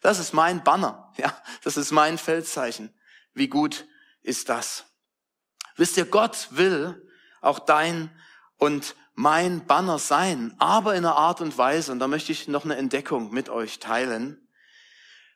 Das 0.00 0.18
ist 0.18 0.32
mein 0.32 0.64
Banner. 0.64 1.12
Ja, 1.16 1.34
das 1.64 1.76
ist 1.76 1.92
mein 1.92 2.18
Feldzeichen. 2.18 2.94
Wie 3.32 3.48
gut 3.48 3.86
ist 4.22 4.48
das? 4.48 4.84
Wisst 5.76 5.96
ihr, 5.96 6.06
Gott 6.06 6.48
will 6.50 7.02
auch 7.40 7.58
dein 7.58 8.10
und 8.56 8.96
mein 9.14 9.66
Banner 9.66 9.98
sein, 9.98 10.54
aber 10.58 10.94
in 10.94 11.04
einer 11.04 11.16
Art 11.16 11.40
und 11.40 11.56
Weise, 11.56 11.92
und 11.92 12.00
da 12.00 12.08
möchte 12.08 12.32
ich 12.32 12.48
noch 12.48 12.64
eine 12.64 12.76
Entdeckung 12.76 13.32
mit 13.32 13.48
euch 13.48 13.78
teilen, 13.78 14.46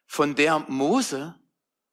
von 0.07 0.35
der 0.35 0.59
Mose 0.69 1.35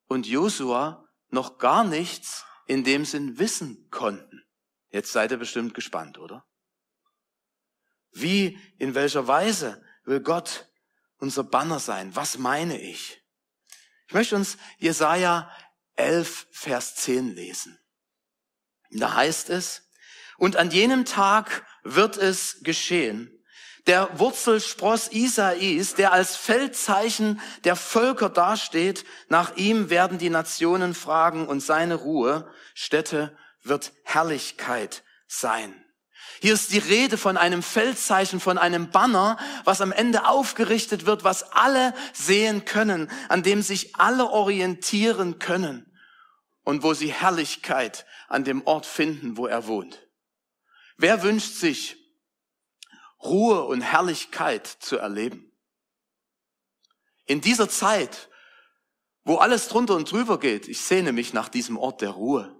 und 0.08 0.28
Josua 0.28 1.08
noch 1.30 1.60
gar 1.60 1.84
nichts 1.84 2.47
in 2.68 2.84
dem 2.84 3.06
Sinn 3.06 3.40
wissen 3.40 3.90
konnten. 3.90 4.44
Jetzt 4.90 5.12
seid 5.12 5.32
ihr 5.32 5.38
bestimmt 5.38 5.74
gespannt, 5.74 6.18
oder? 6.18 6.46
Wie, 8.12 8.60
in 8.78 8.96
welcher 8.96 9.28
Weise 9.28 9.84
will 10.06 10.22
Gott 10.22 10.70
unser 11.18 11.44
Banner 11.44 11.80
sein? 11.80 12.16
Was 12.16 12.38
meine 12.38 12.80
ich? 12.80 13.22
Ich 14.08 14.14
möchte 14.14 14.36
uns 14.36 14.58
Jesaja 14.78 15.52
11, 15.96 16.48
Vers 16.52 16.96
10 16.96 17.36
lesen. 17.36 17.78
Da 18.92 19.16
heißt 19.16 19.50
es, 19.50 19.90
und 20.38 20.56
an 20.56 20.72
jenem 20.72 21.04
Tag 21.06 21.66
wird 21.84 22.18
es 22.18 22.60
geschehen, 22.62 23.37
der 23.88 24.20
Wurzelspross 24.20 25.12
Isais, 25.12 25.96
der 25.96 26.12
als 26.12 26.36
Feldzeichen 26.36 27.42
der 27.64 27.76
Völker 27.76 28.30
dasteht, 28.30 29.06
nach 29.30 29.56
ihm 29.56 29.90
werden 29.90 30.18
die 30.18 30.30
Nationen 30.30 30.94
fragen 30.94 31.48
und 31.48 31.62
seine 31.62 31.96
Ruhe, 31.96 32.52
Stätte 32.76 33.36
wird 33.64 33.94
Herrlichkeit 34.04 35.04
sein. 35.28 35.74
Hier 36.40 36.54
ist 36.54 36.72
die 36.72 36.78
Rede 36.78 37.18
von 37.18 37.38
einem 37.38 37.64
Feldzeichen, 37.64 38.40
von 38.40 38.58
einem 38.58 38.92
Banner, 38.92 39.38
was 39.64 39.82
am 39.82 39.92
Ende 39.92 40.28
aufgerichtet 40.28 41.06
wird, 41.06 41.24
was 41.24 41.52
alle 41.54 41.94
sehen 42.14 42.66
können, 42.66 43.10
an 43.30 43.42
dem 43.42 43.62
sich 43.62 43.96
alle 43.96 44.30
orientieren 44.30 45.40
können 45.40 45.92
und 46.64 46.84
wo 46.84 46.94
sie 46.94 47.12
Herrlichkeit 47.12 48.06
an 48.28 48.44
dem 48.44 48.68
Ort 48.68 48.86
finden, 48.86 49.38
wo 49.38 49.48
er 49.48 49.68
wohnt. 49.68 50.08
Wer 50.98 51.24
wünscht 51.24 51.54
sich 51.54 51.97
Ruhe 53.24 53.64
und 53.64 53.82
Herrlichkeit 53.82 54.68
zu 54.68 54.98
erleben. 54.98 55.52
In 57.26 57.42
dieser 57.42 57.70
Zeit, 57.70 58.30
wo 59.24 59.36
alles 59.36 59.68
drunter 59.68 59.96
und 59.96 60.10
drüber 60.10 60.40
geht, 60.40 60.68
ich 60.68 60.82
sehne 60.82 61.12
mich 61.12 61.34
nach 61.34 61.50
diesem 61.50 61.78
Ort 61.78 62.02
der 62.02 62.12
Ruhe. 62.12 62.56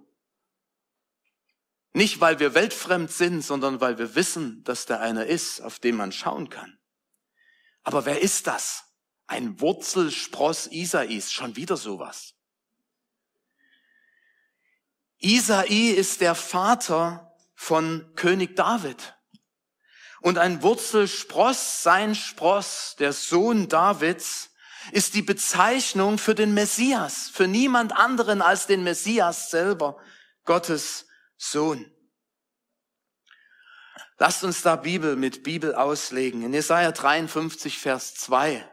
Nicht, 1.92 2.20
weil 2.20 2.38
wir 2.38 2.54
weltfremd 2.54 3.10
sind, 3.10 3.42
sondern 3.42 3.80
weil 3.80 3.98
wir 3.98 4.14
wissen, 4.14 4.62
dass 4.64 4.84
da 4.84 5.00
einer 5.00 5.26
ist, 5.26 5.60
auf 5.62 5.78
den 5.78 5.96
man 5.96 6.12
schauen 6.12 6.50
kann. 6.50 6.78
Aber 7.82 8.04
wer 8.04 8.20
ist 8.20 8.46
das? 8.46 8.84
Ein 9.26 9.60
Wurzelspross 9.60 10.66
Isais, 10.66 11.32
schon 11.32 11.56
wieder 11.56 11.76
sowas. 11.76 12.34
Isai 15.18 15.66
ist 15.66 16.20
der 16.20 16.34
Vater 16.34 17.34
von 17.54 18.12
König 18.14 18.54
David. 18.54 19.17
Und 20.20 20.38
ein 20.38 20.62
Wurzelspross, 20.62 21.82
sein 21.82 22.14
Spross, 22.14 22.96
der 22.98 23.12
Sohn 23.12 23.68
Davids, 23.68 24.50
ist 24.92 25.14
die 25.14 25.22
Bezeichnung 25.22 26.18
für 26.18 26.34
den 26.34 26.54
Messias, 26.54 27.30
für 27.32 27.46
niemand 27.46 27.92
anderen 27.92 28.42
als 28.42 28.66
den 28.66 28.82
Messias 28.82 29.50
selber, 29.50 29.98
Gottes 30.44 31.06
Sohn. 31.36 31.90
Lasst 34.18 34.42
uns 34.42 34.62
da 34.62 34.76
Bibel 34.76 35.14
mit 35.14 35.44
Bibel 35.44 35.74
auslegen. 35.74 36.42
In 36.42 36.52
Jesaja 36.52 36.90
53, 36.90 37.78
Vers 37.78 38.14
2 38.16 38.68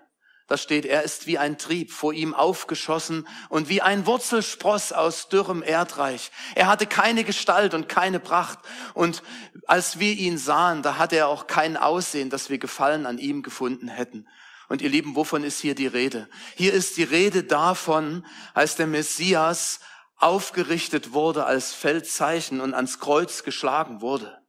da 0.47 0.57
steht, 0.57 0.85
er 0.85 1.01
ist 1.01 1.25
wie 1.25 1.39
ein 1.39 1.57
Trieb 1.57 1.91
vor 1.91 2.13
ihm 2.13 2.35
aufgeschossen 2.35 3.27
und 3.49 3.67
wie 3.67 3.81
ein 3.81 4.05
Wurzelspross 4.05 4.91
aus 4.91 5.27
dürrem 5.27 5.63
Erdreich. 5.63 6.31
Er 6.53 6.67
hatte 6.67 6.85
keine 6.85 7.23
Gestalt 7.23 7.73
und 7.73 7.89
keine 7.89 8.19
Pracht. 8.19 8.59
Und 8.93 9.23
als 9.65 9.97
wir 9.97 10.13
ihn 10.13 10.37
sahen, 10.37 10.83
da 10.83 10.97
hatte 10.97 11.15
er 11.15 11.29
auch 11.29 11.47
kein 11.47 11.77
Aussehen, 11.77 12.29
dass 12.29 12.51
wir 12.51 12.59
Gefallen 12.59 13.07
an 13.07 13.17
ihm 13.17 13.41
gefunden 13.41 13.87
hätten. 13.87 14.27
Und 14.69 14.81
ihr 14.81 14.89
Lieben, 14.89 15.15
wovon 15.15 15.43
ist 15.43 15.59
hier 15.59 15.73
die 15.73 15.87
Rede? 15.87 16.29
Hier 16.55 16.73
ist 16.73 16.97
die 16.97 17.03
Rede 17.03 17.43
davon, 17.43 18.25
als 18.53 18.75
der 18.75 18.87
Messias 18.87 19.79
aufgerichtet 20.17 21.13
wurde 21.13 21.45
als 21.45 21.73
Feldzeichen 21.73 22.61
und 22.61 22.73
ans 22.73 22.99
Kreuz 22.99 23.43
geschlagen 23.43 24.01
wurde. 24.01 24.41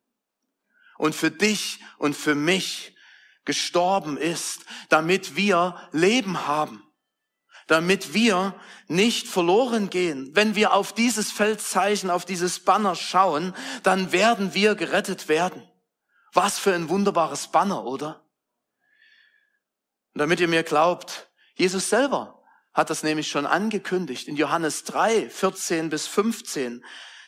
und 0.99 1.15
für 1.15 1.31
dich 1.31 1.81
und 1.99 2.17
für 2.17 2.35
mich 2.35 2.96
gestorben 3.47 4.19
ist, 4.19 4.67
damit 4.91 5.37
wir 5.37 5.77
Leben 5.93 6.47
haben, 6.47 6.83
damit 7.67 8.13
wir 8.13 8.55
nicht 8.89 9.27
verloren 9.27 9.89
gehen. 9.89 10.31
Wenn 10.35 10.55
wir 10.55 10.75
auf 10.75 10.93
dieses 10.93 11.33
Feldzeichen, 11.33 12.11
auf 12.11 12.27
dieses 12.27 12.61
Banner 12.61 12.95
schauen, 12.95 13.55
dann 13.83 14.13
werden 14.13 14.53
wir 14.53 14.75
gerettet 14.75 15.29
werden. 15.29 15.63
Was 16.33 16.59
für 16.59 16.75
ein 16.75 16.91
wunderbares 16.91 17.49
Banner, 17.49 17.85
oder? 17.85 18.23
Und 20.13 20.21
damit 20.21 20.41
ihr 20.41 20.49
mir 20.49 20.63
glaubt, 20.63 21.31
Jesus 21.55 21.89
selber 21.89 22.43
hat 22.75 22.91
das 22.91 23.03
nämlich 23.03 23.29
schon 23.29 23.47
angekündigt 23.47 24.29
in 24.29 24.37
Johannes 24.37 24.85
3, 24.85 25.31
14 25.31 25.89
bis 25.89 26.07
15. 26.07 26.85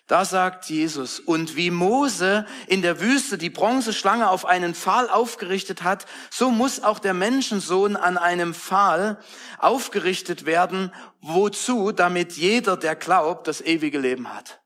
Da 0.09 0.25
sagt 0.25 0.71
Jesus, 0.71 1.21
und 1.21 1.55
wie 1.55 1.71
Mose 1.71 2.47
in 2.67 2.81
der 2.81 2.99
Wüste 2.99 3.37
die 3.37 3.51
Bronzeschlange 3.51 4.31
auf 4.31 4.47
einen 4.47 4.75
Pfahl 4.75 5.11
aufgerichtet 5.11 5.83
hat, 5.83 6.07
so 6.31 6.51
muss 6.51 6.83
auch 6.83 6.99
der 6.99 7.13
Menschensohn 7.13 7.95
an 7.95 8.17
einem 8.17 8.55
Pfahl 8.55 9.23
aufgerichtet 9.59 10.47
werden. 10.47 10.95
Wozu? 11.21 11.93
Damit 11.93 12.33
jeder, 12.33 12.79
der 12.79 12.97
glaubt, 12.97 13.49
das 13.49 13.61
ewige 13.61 13.99
Leben 13.99 14.33
hat. 14.33 14.63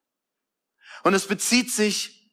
Und 1.03 1.13
es 1.13 1.27
bezieht 1.27 1.73
sich 1.73 2.31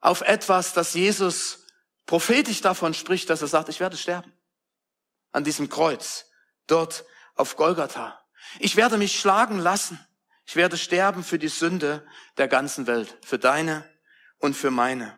auf 0.00 0.22
etwas, 0.22 0.72
das 0.72 0.94
Jesus 0.94 1.66
prophetisch 2.06 2.62
davon 2.62 2.94
spricht, 2.94 3.28
dass 3.28 3.42
er 3.42 3.48
sagt, 3.48 3.68
ich 3.68 3.80
werde 3.80 3.98
sterben. 3.98 4.32
An 5.32 5.44
diesem 5.44 5.68
Kreuz, 5.68 6.24
dort 6.66 7.04
auf 7.34 7.56
Golgatha. 7.56 8.18
Ich 8.60 8.76
werde 8.76 8.96
mich 8.96 9.20
schlagen 9.20 9.58
lassen. 9.58 10.00
Ich 10.48 10.56
werde 10.56 10.78
sterben 10.78 11.24
für 11.24 11.38
die 11.38 11.48
Sünde 11.48 12.06
der 12.38 12.48
ganzen 12.48 12.86
Welt, 12.86 13.18
für 13.22 13.38
deine 13.38 13.84
und 14.38 14.56
für 14.56 14.70
meine. 14.70 15.14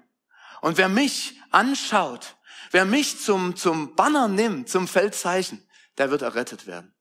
Und 0.61 0.77
wer 0.77 0.89
mich 0.89 1.41
anschaut, 1.53 2.35
wer 2.73 2.85
mich 2.85 3.21
zum, 3.21 3.55
zum 3.55 3.95
Banner 3.95 4.27
nimmt, 4.27 4.69
zum 4.69 4.89
Feldzeichen, 4.89 5.65
der 5.99 6.11
wird 6.11 6.23
errettet 6.23 6.67
werden. 6.67 6.93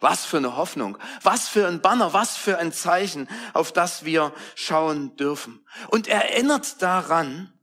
Was 0.00 0.24
für 0.24 0.38
eine 0.38 0.56
Hoffnung, 0.56 0.98
was 1.22 1.46
für 1.46 1.68
ein 1.68 1.80
Banner, 1.80 2.12
was 2.12 2.36
für 2.36 2.58
ein 2.58 2.72
Zeichen, 2.72 3.28
auf 3.52 3.70
das 3.70 4.04
wir 4.04 4.34
schauen 4.56 5.14
dürfen. 5.14 5.64
Und 5.90 6.08
erinnert 6.08 6.82
daran, 6.82 7.56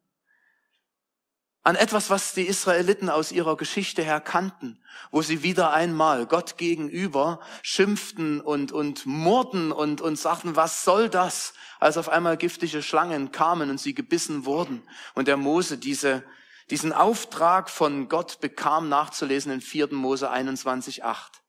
an 1.66 1.76
etwas, 1.76 2.12
was 2.12 2.36
die 2.36 2.44
Israeliten 2.44 3.10
aus 3.10 3.32
ihrer 3.32 3.58
Geschichte 3.58 4.04
her 4.04 4.22
kannten, 4.22 4.80
wo 5.10 5.24
sie 5.24 5.42
wieder 5.42 5.74
einmal 5.74 6.28
Gott 6.28 6.58
gegenüber 6.60 7.40
schimpften 7.64 8.40
und, 8.40 8.72
und 8.72 9.08
murrten 9.08 9.72
und, 9.72 10.00
und 10.00 10.16
sagten, 10.16 10.56
was 10.56 10.84
soll 10.84 11.10
das, 11.10 11.56
als 11.80 11.98
auf 11.98 12.08
einmal 12.08 12.38
giftige 12.38 12.84
Schlangen 12.84 13.32
kamen 13.32 13.72
und 13.72 13.80
sie 13.80 13.96
gebissen 13.96 14.46
wurden 14.46 14.84
und 15.16 15.28
der 15.28 15.38
Mose 15.38 15.80
diese, 15.80 16.24
diesen 16.70 16.94
Auftrag 16.94 17.72
von 17.72 18.10
Gott 18.10 18.42
bekam, 18.42 18.88
nachzulesen 18.88 19.52
in 19.52 19.60
4. 19.60 19.92
Mose 19.92 20.30
21, 20.30 21.04
8. 21.04 21.42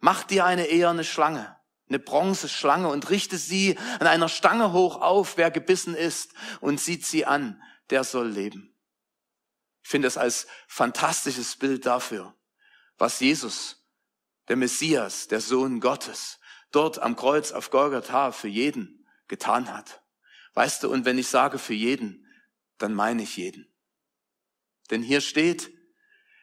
Mach 0.00 0.22
dir 0.24 0.44
eine 0.44 0.66
eherne 0.66 1.02
Schlange, 1.02 1.56
eine 1.88 1.98
Bronzeschlange 1.98 2.88
und 2.88 3.08
richte 3.08 3.38
sie 3.38 3.78
an 4.00 4.06
einer 4.06 4.28
Stange 4.28 4.74
hoch 4.74 5.00
auf, 5.00 5.38
wer 5.38 5.50
gebissen 5.50 5.94
ist, 5.94 6.34
und 6.60 6.78
sieht 6.78 7.06
sie 7.06 7.24
an, 7.24 7.62
der 7.88 8.04
soll 8.04 8.28
leben. 8.28 8.75
Ich 9.86 9.90
finde 9.90 10.08
es 10.08 10.18
als 10.18 10.48
fantastisches 10.66 11.54
Bild 11.54 11.86
dafür, 11.86 12.34
was 12.98 13.20
Jesus, 13.20 13.86
der 14.48 14.56
Messias, 14.56 15.28
der 15.28 15.40
Sohn 15.40 15.78
Gottes, 15.78 16.40
dort 16.72 16.98
am 16.98 17.14
Kreuz 17.14 17.52
auf 17.52 17.70
Golgatha 17.70 18.32
für 18.32 18.48
jeden 18.48 19.06
getan 19.28 19.72
hat. 19.72 20.02
Weißt 20.54 20.82
du, 20.82 20.90
und 20.90 21.04
wenn 21.04 21.18
ich 21.18 21.28
sage 21.28 21.60
für 21.60 21.72
jeden, 21.72 22.26
dann 22.78 22.94
meine 22.94 23.22
ich 23.22 23.36
jeden. 23.36 23.72
Denn 24.90 25.04
hier 25.04 25.20
steht, 25.20 25.70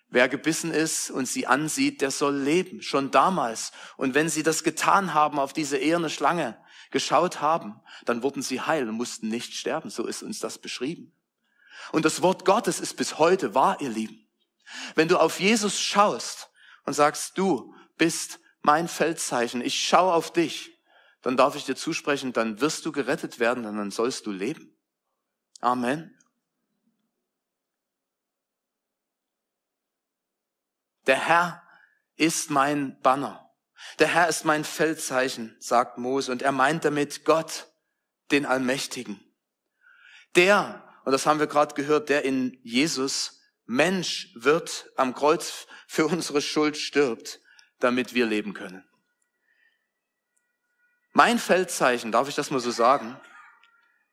wer 0.07 0.29
gebissen 0.29 0.71
ist 0.71 1.11
und 1.11 1.25
sie 1.25 1.45
ansieht, 1.45 1.99
der 1.99 2.11
soll 2.11 2.37
leben, 2.37 2.81
schon 2.81 3.11
damals. 3.11 3.73
Und 3.97 4.15
wenn 4.15 4.29
sie 4.29 4.43
das 4.43 4.63
getan 4.63 5.13
haben, 5.13 5.37
auf 5.37 5.51
diese 5.51 5.75
eherne 5.75 6.09
Schlange 6.09 6.57
geschaut 6.91 7.41
haben, 7.41 7.81
dann 8.05 8.23
wurden 8.23 8.41
sie 8.41 8.61
heil 8.61 8.87
und 8.87 8.95
mussten 8.95 9.27
nicht 9.27 9.53
sterben. 9.53 9.89
So 9.89 10.07
ist 10.07 10.23
uns 10.23 10.39
das 10.39 10.59
beschrieben. 10.59 11.13
Und 11.91 12.05
das 12.05 12.21
Wort 12.21 12.45
Gottes 12.45 12.79
ist 12.79 12.95
bis 12.95 13.17
heute 13.17 13.55
wahr, 13.55 13.79
ihr 13.81 13.89
Lieben. 13.89 14.27
Wenn 14.95 15.07
du 15.07 15.19
auf 15.19 15.39
Jesus 15.39 15.79
schaust 15.79 16.49
und 16.85 16.93
sagst, 16.93 17.37
du 17.37 17.73
bist 17.97 18.39
mein 18.61 18.87
Feldzeichen, 18.87 19.61
ich 19.61 19.87
schaue 19.87 20.13
auf 20.13 20.31
dich, 20.31 20.71
dann 21.21 21.37
darf 21.37 21.55
ich 21.55 21.65
dir 21.65 21.75
zusprechen, 21.75 22.33
dann 22.33 22.59
wirst 22.61 22.85
du 22.85 22.91
gerettet 22.91 23.39
werden 23.39 23.65
und 23.65 23.77
dann 23.77 23.91
sollst 23.91 24.25
du 24.25 24.31
leben. 24.31 24.77
Amen. 25.61 26.17
Der 31.07 31.15
Herr 31.15 31.63
ist 32.15 32.49
mein 32.49 32.99
Banner. 33.01 33.39
Der 33.99 34.07
Herr 34.07 34.29
ist 34.29 34.45
mein 34.45 34.63
Feldzeichen, 34.63 35.55
sagt 35.59 35.97
Mose, 35.97 36.31
und 36.31 36.41
er 36.41 36.51
meint 36.51 36.85
damit 36.85 37.25
Gott, 37.25 37.67
den 38.31 38.45
Allmächtigen. 38.45 39.19
Der, 40.35 40.82
und 41.05 41.11
das 41.11 41.25
haben 41.25 41.39
wir 41.39 41.47
gerade 41.47 41.75
gehört, 41.75 42.09
der 42.09 42.25
in 42.25 42.59
Jesus 42.63 43.41
Mensch 43.65 44.31
wird, 44.35 44.91
am 44.95 45.13
Kreuz 45.13 45.67
für 45.87 46.05
unsere 46.05 46.41
Schuld 46.41 46.77
stirbt, 46.77 47.39
damit 47.79 48.13
wir 48.13 48.25
leben 48.25 48.53
können. 48.53 48.83
Mein 51.11 51.37
Feldzeichen, 51.37 52.11
darf 52.11 52.27
ich 52.27 52.35
das 52.35 52.49
mal 52.49 52.59
so 52.59 52.71
sagen, 52.71 53.19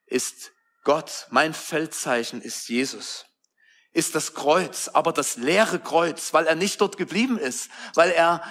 ist 0.06 0.52
Gott. 0.84 1.26
Mein 1.30 1.54
Feldzeichen 1.54 2.42
ist 2.42 2.68
Jesus. 2.68 3.26
Ist 3.92 4.14
das 4.14 4.34
Kreuz, 4.34 4.88
aber 4.88 5.12
das 5.12 5.36
leere 5.36 5.80
Kreuz, 5.80 6.32
weil 6.32 6.46
er 6.46 6.54
nicht 6.54 6.80
dort 6.80 6.96
geblieben 6.96 7.38
ist, 7.38 7.70
weil 7.94 8.10
er 8.10 8.44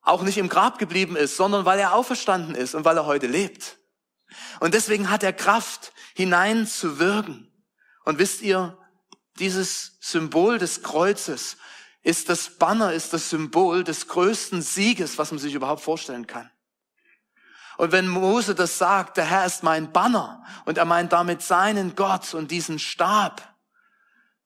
auch 0.00 0.22
nicht 0.22 0.38
im 0.38 0.48
Grab 0.48 0.78
geblieben 0.78 1.16
ist, 1.16 1.36
sondern 1.36 1.64
weil 1.64 1.78
er 1.78 1.94
auferstanden 1.94 2.54
ist 2.54 2.74
und 2.74 2.84
weil 2.84 2.96
er 2.96 3.06
heute 3.06 3.26
lebt. 3.26 3.78
Und 4.60 4.74
deswegen 4.74 5.10
hat 5.10 5.22
er 5.22 5.32
Kraft, 5.32 5.92
hineinzuwirken. 6.14 7.51
Und 8.04 8.18
wisst 8.18 8.42
ihr, 8.42 8.78
dieses 9.38 9.96
Symbol 10.00 10.58
des 10.58 10.82
Kreuzes 10.82 11.56
ist 12.02 12.28
das 12.28 12.58
Banner, 12.58 12.92
ist 12.92 13.12
das 13.12 13.30
Symbol 13.30 13.84
des 13.84 14.08
größten 14.08 14.60
Sieges, 14.60 15.18
was 15.18 15.30
man 15.30 15.38
sich 15.38 15.54
überhaupt 15.54 15.82
vorstellen 15.82 16.26
kann. 16.26 16.50
Und 17.78 17.92
wenn 17.92 18.08
Mose 18.08 18.54
das 18.54 18.78
sagt, 18.78 19.16
der 19.16 19.24
Herr 19.24 19.46
ist 19.46 19.62
mein 19.62 19.92
Banner 19.92 20.44
und 20.66 20.78
er 20.78 20.84
meint 20.84 21.12
damit 21.12 21.42
seinen 21.42 21.94
Gott 21.94 22.34
und 22.34 22.50
diesen 22.50 22.78
Stab, 22.78 23.56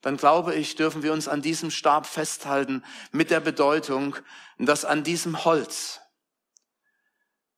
dann 0.00 0.16
glaube 0.16 0.54
ich, 0.54 0.76
dürfen 0.76 1.02
wir 1.02 1.12
uns 1.12 1.26
an 1.26 1.42
diesem 1.42 1.70
Stab 1.70 2.06
festhalten 2.06 2.84
mit 3.10 3.30
der 3.30 3.40
Bedeutung, 3.40 4.16
dass 4.58 4.84
an 4.84 5.02
diesem 5.02 5.44
Holz 5.44 6.00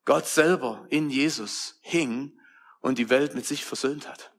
Gott 0.04 0.26
selber 0.26 0.86
in 0.88 1.10
Jesus 1.10 1.78
hing 1.82 2.40
und 2.80 2.96
die 2.96 3.10
Welt 3.10 3.34
mit 3.34 3.44
sich 3.44 3.64
versöhnt 3.64 4.08
hat. 4.08 4.32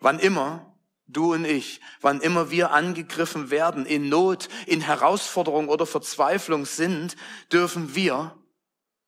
Wann 0.00 0.18
immer 0.18 0.78
du 1.06 1.34
und 1.34 1.44
ich, 1.44 1.80
wann 2.00 2.20
immer 2.20 2.50
wir 2.50 2.70
angegriffen 2.70 3.50
werden, 3.50 3.86
in 3.86 4.08
Not, 4.08 4.48
in 4.66 4.80
Herausforderung 4.80 5.68
oder 5.68 5.86
Verzweiflung 5.86 6.64
sind, 6.64 7.16
dürfen 7.52 7.94
wir, 7.94 8.36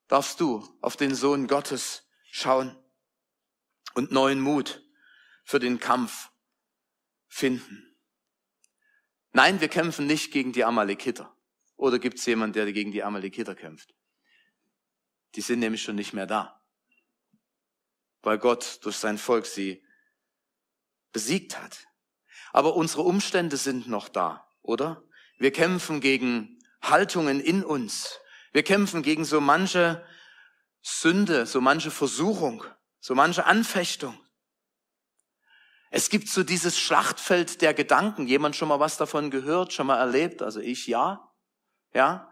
darfst 0.09 0.41
du 0.41 0.67
auf 0.81 0.97
den 0.97 1.15
Sohn 1.15 1.47
Gottes 1.47 2.07
schauen 2.31 2.77
und 3.95 4.13
neuen 4.13 4.41
Mut 4.41 4.83
für 5.45 5.59
den 5.59 5.81
Kampf 5.81 6.31
finden. 7.29 7.97
Nein, 9.33 9.61
wir 9.61 9.69
kämpfen 9.69 10.07
nicht 10.07 10.33
gegen 10.33 10.53
die 10.53 10.65
Amalekiter. 10.65 11.35
Oder 11.77 11.99
gibt 11.99 12.19
es 12.19 12.27
jemanden, 12.27 12.53
der 12.53 12.71
gegen 12.73 12.93
die 12.93 13.03
Amalekiter 13.03 13.55
kämpft? 13.55 13.95
Die 15.35 15.41
sind 15.41 15.61
nämlich 15.61 15.83
schon 15.83 15.97
nicht 15.97 16.13
mehr 16.13 16.27
da. 16.27 16.63
Weil 18.21 18.39
Gott 18.39 18.81
durch 18.83 18.97
sein 18.97 19.17
Volk 19.17 19.47
sie 19.47 19.83
besiegt 21.13 21.61
hat. 21.61 21.87
Aber 22.53 22.75
unsere 22.75 23.03
Umstände 23.03 23.57
sind 23.57 23.89
noch 23.89 24.09
da, 24.09 24.47
oder? 24.63 25.03
Wir 25.39 25.53
kämpfen 25.53 26.01
gegen 26.01 26.59
Haltungen 26.83 27.41
in 27.41 27.65
uns. 27.65 28.19
Wir 28.53 28.63
kämpfen 28.63 29.03
gegen 29.03 29.25
so 29.25 29.41
manche 29.41 30.05
Sünde, 30.83 31.47
so 31.47 31.61
manche 31.61 31.91
Versuchung, 31.91 32.65
so 33.01 33.15
manche 33.15 33.47
Anfechtung. 33.47 34.19
Es 35.91 36.09
gibt 36.09 36.29
so 36.29 36.43
dieses 36.43 36.79
Schlachtfeld 36.79 37.61
der 37.61 37.75
Gedanken. 37.75 38.27
Jemand 38.27 38.57
schon 38.57 38.69
mal 38.69 38.81
was 38.81 38.97
davon 38.97 39.31
gehört, 39.31 39.73
schon 39.73 39.87
mal 39.87 39.99
erlebt? 39.99 40.43
Also 40.43 40.61
ich 40.61 40.87
ja. 40.87 41.31
Ja. 41.93 42.29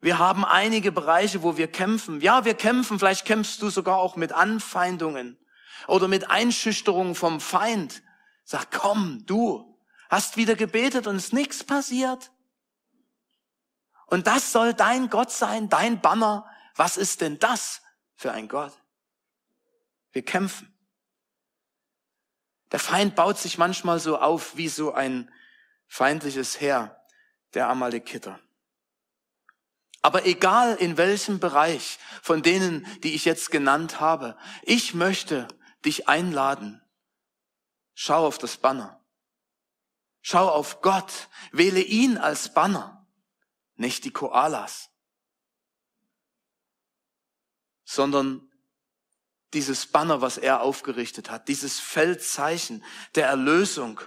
Wir 0.00 0.18
haben 0.18 0.44
einige 0.44 0.90
Bereiche, 0.90 1.44
wo 1.44 1.56
wir 1.56 1.68
kämpfen. 1.68 2.20
Ja, 2.20 2.44
wir 2.44 2.54
kämpfen. 2.54 2.98
Vielleicht 2.98 3.24
kämpfst 3.24 3.62
du 3.62 3.70
sogar 3.70 3.98
auch 3.98 4.16
mit 4.16 4.32
Anfeindungen 4.32 5.38
oder 5.86 6.08
mit 6.08 6.30
Einschüchterung 6.30 7.14
vom 7.14 7.40
Feind. 7.40 8.02
Sag, 8.44 8.70
komm, 8.70 9.24
du 9.26 9.78
hast 10.08 10.36
wieder 10.36 10.54
gebetet 10.54 11.06
und 11.06 11.16
es 11.16 11.26
ist 11.26 11.32
nichts 11.32 11.64
passiert. 11.64 12.30
Und 14.06 14.26
das 14.26 14.52
soll 14.52 14.74
dein 14.74 15.08
Gott 15.08 15.30
sein, 15.30 15.68
dein 15.68 16.00
Banner. 16.00 16.46
Was 16.76 16.96
ist 16.96 17.20
denn 17.22 17.38
das 17.38 17.80
für 18.14 18.32
ein 18.32 18.48
Gott? 18.48 18.72
Wir 20.12 20.22
kämpfen. 20.22 20.68
Der 22.72 22.78
Feind 22.78 23.14
baut 23.14 23.38
sich 23.38 23.58
manchmal 23.58 24.00
so 24.00 24.18
auf 24.18 24.56
wie 24.56 24.68
so 24.68 24.92
ein 24.92 25.30
feindliches 25.88 26.60
Heer 26.60 27.02
der 27.54 27.68
Amalekiter. 27.68 28.38
Aber 30.00 30.26
egal 30.26 30.74
in 30.74 30.96
welchem 30.96 31.38
Bereich 31.38 31.98
von 32.22 32.42
denen, 32.42 32.86
die 33.02 33.14
ich 33.14 33.24
jetzt 33.24 33.50
genannt 33.50 34.00
habe, 34.00 34.36
ich 34.62 34.94
möchte 34.94 35.46
dich 35.84 36.08
einladen. 36.08 36.80
Schau 37.94 38.26
auf 38.26 38.38
das 38.38 38.56
Banner. 38.56 39.04
Schau 40.20 40.48
auf 40.48 40.80
Gott. 40.80 41.28
Wähle 41.50 41.80
ihn 41.80 42.16
als 42.16 42.54
Banner, 42.54 43.06
nicht 43.74 44.04
die 44.04 44.12
Koalas, 44.12 44.90
sondern 47.84 48.48
dieses 49.52 49.86
Banner, 49.86 50.20
was 50.20 50.38
er 50.38 50.62
aufgerichtet 50.62 51.30
hat, 51.30 51.48
dieses 51.48 51.78
Feldzeichen 51.78 52.84
der 53.14 53.26
Erlösung 53.26 54.00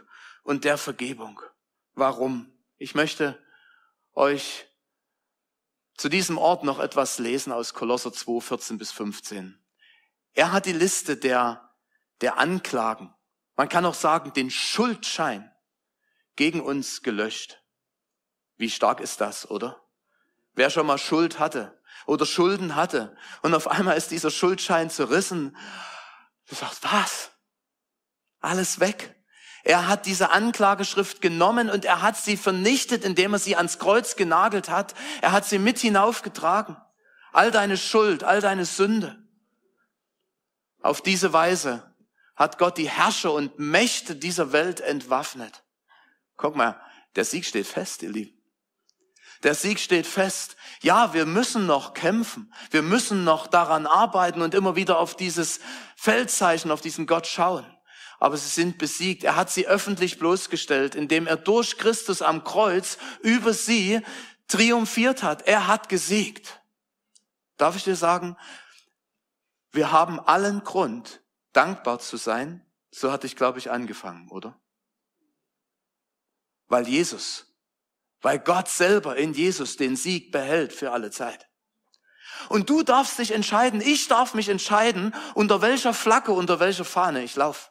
und 0.43 0.63
der 0.63 0.77
Vergebung. 0.77 1.41
Warum? 1.93 2.51
Ich 2.77 2.95
möchte 2.95 3.41
euch 4.13 4.65
zu 5.97 6.09
diesem 6.09 6.37
Ort 6.37 6.63
noch 6.63 6.79
etwas 6.79 7.19
lesen 7.19 7.51
aus 7.53 7.73
Kolosser 7.73 8.11
2, 8.11 8.41
14 8.41 8.77
bis 8.77 8.91
15. 8.91 9.57
Er 10.33 10.51
hat 10.51 10.65
die 10.65 10.73
Liste 10.73 11.15
der, 11.15 11.64
der 12.21 12.37
Anklagen, 12.37 13.13
man 13.55 13.69
kann 13.69 13.85
auch 13.85 13.93
sagen, 13.93 14.33
den 14.33 14.49
Schuldschein 14.49 15.51
gegen 16.35 16.61
uns 16.61 17.01
gelöscht. 17.01 17.61
Wie 18.57 18.69
stark 18.69 18.99
ist 18.99 19.21
das, 19.21 19.49
oder? 19.49 19.81
Wer 20.53 20.69
schon 20.69 20.87
mal 20.87 20.97
Schuld 20.97 21.39
hatte 21.39 21.81
oder 22.05 22.25
Schulden 22.25 22.75
hatte 22.75 23.15
und 23.41 23.53
auf 23.53 23.67
einmal 23.67 23.97
ist 23.97 24.11
dieser 24.11 24.31
Schuldschein 24.31 24.89
zerrissen, 24.89 25.55
du 26.47 26.55
sagst, 26.55 26.83
was? 26.83 27.31
Alles 28.39 28.79
weg. 28.79 29.15
Er 29.63 29.87
hat 29.87 30.05
diese 30.05 30.29
Anklageschrift 30.29 31.21
genommen 31.21 31.71
und 31.71 31.85
er 31.85 32.03
hat 32.03 32.17
sie 32.17 32.37
vernichtet, 32.37 33.03
indem 33.03 33.33
er 33.33 33.39
sie 33.39 33.55
ans 33.55 33.79
Kreuz 33.79 34.15
genagelt 34.15 34.69
hat. 34.69 34.93
Er 35.21 35.31
hat 35.31 35.45
sie 35.45 35.57
mit 35.57 35.79
hinaufgetragen. 35.79 36.77
All 37.33 37.49
deine 37.49 37.75
Schuld, 37.75 38.23
all 38.23 38.41
deine 38.41 38.65
Sünde. 38.65 39.17
Auf 40.83 41.01
diese 41.01 41.33
Weise 41.33 41.94
hat 42.35 42.57
Gott 42.57 42.77
die 42.77 42.89
Herrscher 42.89 43.33
und 43.33 43.59
Mächte 43.59 44.15
dieser 44.15 44.51
Welt 44.51 44.81
entwaffnet. 44.81 45.63
Guck 46.37 46.55
mal, 46.55 46.79
der 47.15 47.25
Sieg 47.25 47.45
steht 47.45 47.67
fest, 47.67 48.03
ihr 48.03 48.09
Lieben. 48.09 48.33
Der 49.43 49.55
Sieg 49.55 49.79
steht 49.79 50.07
fest. 50.07 50.55
Ja, 50.81 51.13
wir 51.13 51.25
müssen 51.25 51.65
noch 51.65 51.93
kämpfen. 51.93 52.53
Wir 52.71 52.81
müssen 52.81 53.23
noch 53.23 53.47
daran 53.47 53.85
arbeiten 53.85 54.41
und 54.41 54.53
immer 54.53 54.75
wieder 54.75 54.97
auf 54.97 55.15
dieses 55.15 55.59
Feldzeichen, 55.95 56.71
auf 56.71 56.81
diesen 56.81 57.05
Gott 57.05 57.27
schauen 57.27 57.65
aber 58.19 58.37
sie 58.37 58.49
sind 58.49 58.77
besiegt. 58.77 59.23
Er 59.23 59.35
hat 59.35 59.51
sie 59.51 59.67
öffentlich 59.67 60.19
bloßgestellt, 60.19 60.95
indem 60.95 61.27
er 61.27 61.37
durch 61.37 61.77
Christus 61.77 62.21
am 62.21 62.43
Kreuz 62.43 62.97
über 63.21 63.53
sie 63.53 64.01
triumphiert 64.47 65.23
hat. 65.23 65.47
Er 65.47 65.67
hat 65.67 65.89
gesiegt. 65.89 66.61
Darf 67.57 67.75
ich 67.75 67.83
dir 67.83 67.95
sagen, 67.95 68.37
wir 69.71 69.91
haben 69.91 70.19
allen 70.19 70.63
Grund, 70.63 71.21
dankbar 71.55 71.99
zu 71.99 72.17
sein. 72.17 72.65
So 72.91 73.11
hatte 73.11 73.27
ich, 73.27 73.35
glaube 73.35 73.59
ich, 73.59 73.71
angefangen, 73.71 74.29
oder? 74.29 74.59
Weil 76.67 76.87
Jesus, 76.87 77.45
weil 78.21 78.39
Gott 78.39 78.69
selber 78.69 79.17
in 79.17 79.33
Jesus 79.33 79.77
den 79.77 79.95
Sieg 79.95 80.31
behält 80.31 80.73
für 80.73 80.91
alle 80.91 81.11
Zeit. 81.11 81.49
Und 82.49 82.69
du 82.69 82.83
darfst 82.83 83.19
dich 83.19 83.31
entscheiden, 83.31 83.81
ich 83.81 84.07
darf 84.07 84.33
mich 84.33 84.49
entscheiden, 84.49 85.13
unter 85.33 85.61
welcher 85.61 85.93
Flagge, 85.93 86.31
unter 86.31 86.59
welcher 86.59 86.85
Fahne 86.85 87.23
ich 87.23 87.35
laufe. 87.35 87.69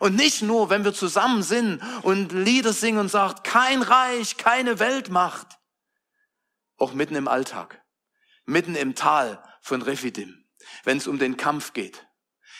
Und 0.00 0.14
nicht 0.14 0.42
nur, 0.42 0.70
wenn 0.70 0.84
wir 0.84 0.94
zusammen 0.94 1.42
sind 1.42 1.82
und 2.02 2.32
Lieder 2.32 2.72
singen 2.72 2.98
und 2.98 3.08
sagt, 3.08 3.44
kein 3.44 3.82
Reich, 3.82 4.36
keine 4.36 4.78
Weltmacht. 4.78 5.58
Auch 6.76 6.92
mitten 6.92 7.16
im 7.16 7.26
Alltag, 7.26 7.82
mitten 8.44 8.76
im 8.76 8.94
Tal 8.94 9.42
von 9.60 9.82
Refidim, 9.82 10.44
wenn 10.84 10.98
es 10.98 11.08
um 11.08 11.18
den 11.18 11.36
Kampf 11.36 11.72
geht. 11.72 12.07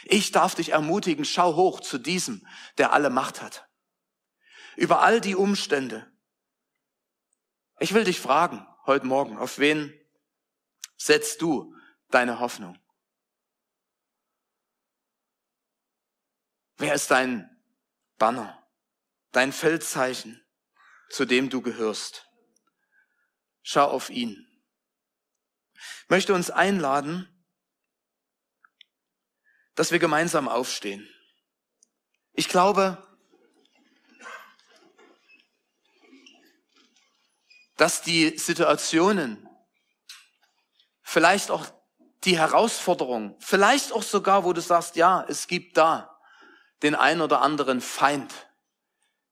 Ich 0.04 0.32
darf 0.32 0.54
dich 0.54 0.70
ermutigen, 0.70 1.24
schau 1.24 1.56
hoch 1.56 1.80
zu 1.80 1.98
diesem, 1.98 2.46
der 2.78 2.92
alle 2.92 3.10
Macht 3.10 3.42
hat. 3.42 3.68
Über 4.76 5.02
all 5.02 5.20
die 5.20 5.34
Umstände. 5.34 6.10
Ich 7.80 7.94
will 7.94 8.04
dich 8.04 8.20
fragen 8.20 8.66
heute 8.86 9.06
Morgen, 9.06 9.36
auf 9.38 9.58
wen 9.58 9.92
setzt 10.96 11.42
du 11.42 11.74
deine 12.08 12.40
Hoffnung? 12.40 12.78
Wer 16.76 16.94
ist 16.94 17.10
dein 17.10 17.50
Banner, 18.18 18.66
dein 19.32 19.52
Feldzeichen, 19.52 20.44
zu 21.10 21.24
dem 21.24 21.50
du 21.50 21.60
gehörst? 21.60 22.30
Schau 23.62 23.90
auf 23.90 24.10
ihn. 24.10 24.44
Ich 25.74 26.08
möchte 26.08 26.34
uns 26.34 26.50
einladen, 26.50 27.37
dass 29.78 29.92
wir 29.92 30.00
gemeinsam 30.00 30.48
aufstehen. 30.48 31.08
Ich 32.32 32.48
glaube, 32.48 32.98
dass 37.76 38.02
die 38.02 38.36
Situationen, 38.36 39.48
vielleicht 41.00 41.52
auch 41.52 41.64
die 42.24 42.36
Herausforderung, 42.36 43.36
vielleicht 43.38 43.92
auch 43.92 44.02
sogar, 44.02 44.42
wo 44.42 44.52
du 44.52 44.60
sagst, 44.60 44.96
ja, 44.96 45.24
es 45.28 45.46
gibt 45.46 45.76
da 45.76 46.18
den 46.82 46.96
ein 46.96 47.20
oder 47.20 47.40
anderen 47.40 47.80
Feind, 47.80 48.34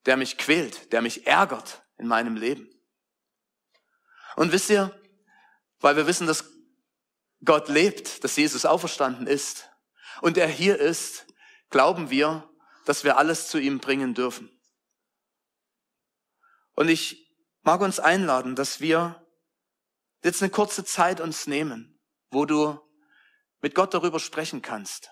der 0.05 0.17
mich 0.17 0.39
quält, 0.39 0.93
der 0.93 1.03
mich 1.03 1.27
ärgert 1.27 1.83
in 1.99 2.07
meinem 2.07 2.37
Leben. 2.37 2.71
Und 4.37 4.53
wisst 4.53 4.71
ihr, 4.71 4.97
weil 5.81 5.97
wir 5.97 6.07
wissen, 6.07 6.29
dass 6.29 6.45
Gott 7.45 7.69
lebt, 7.69 8.23
dass 8.23 8.37
Jesus 8.37 8.65
auferstanden 8.65 9.27
ist 9.27 9.69
und 10.21 10.37
er 10.39 10.49
hier 10.49 10.79
ist, 10.79 11.27
glauben 11.71 12.11
wir, 12.11 12.49
dass 12.85 13.05
wir 13.05 13.17
alles 13.17 13.49
zu 13.49 13.59
ihm 13.59 13.79
bringen 13.79 14.15
dürfen. 14.15 14.51
Und 16.75 16.89
ich 16.89 17.35
mag 17.63 17.81
uns 17.81 17.99
einladen, 17.99 18.55
dass 18.55 18.81
wir 18.81 19.27
jetzt 20.23 20.43
eine 20.43 20.51
kurze 20.51 20.85
Zeit 20.85 21.21
uns 21.21 21.47
nehmen, 21.47 22.01
wo 22.31 22.45
du 22.45 22.79
mit 23.61 23.75
Gott 23.75 23.95
darüber 23.95 24.21
sprechen 24.21 24.63
kannst, 24.63 25.11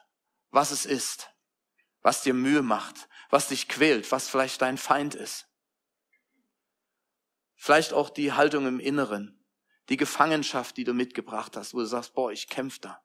was 0.50 0.70
es 0.70 0.86
ist 0.86 1.34
was 2.04 2.22
dir 2.22 2.34
Mühe 2.34 2.62
macht, 2.62 3.08
was 3.30 3.48
dich 3.48 3.66
quält, 3.66 4.12
was 4.12 4.28
vielleicht 4.28 4.62
dein 4.62 4.78
Feind 4.78 5.16
ist. 5.16 5.48
Vielleicht 7.56 7.94
auch 7.94 8.10
die 8.10 8.32
Haltung 8.34 8.66
im 8.66 8.78
Inneren, 8.78 9.42
die 9.88 9.96
Gefangenschaft, 9.96 10.76
die 10.76 10.84
du 10.84 10.92
mitgebracht 10.92 11.56
hast, 11.56 11.72
wo 11.72 11.78
du 11.78 11.86
sagst, 11.86 12.12
boah, 12.12 12.30
ich 12.30 12.48
kämpfe 12.48 12.80
da. 12.80 13.02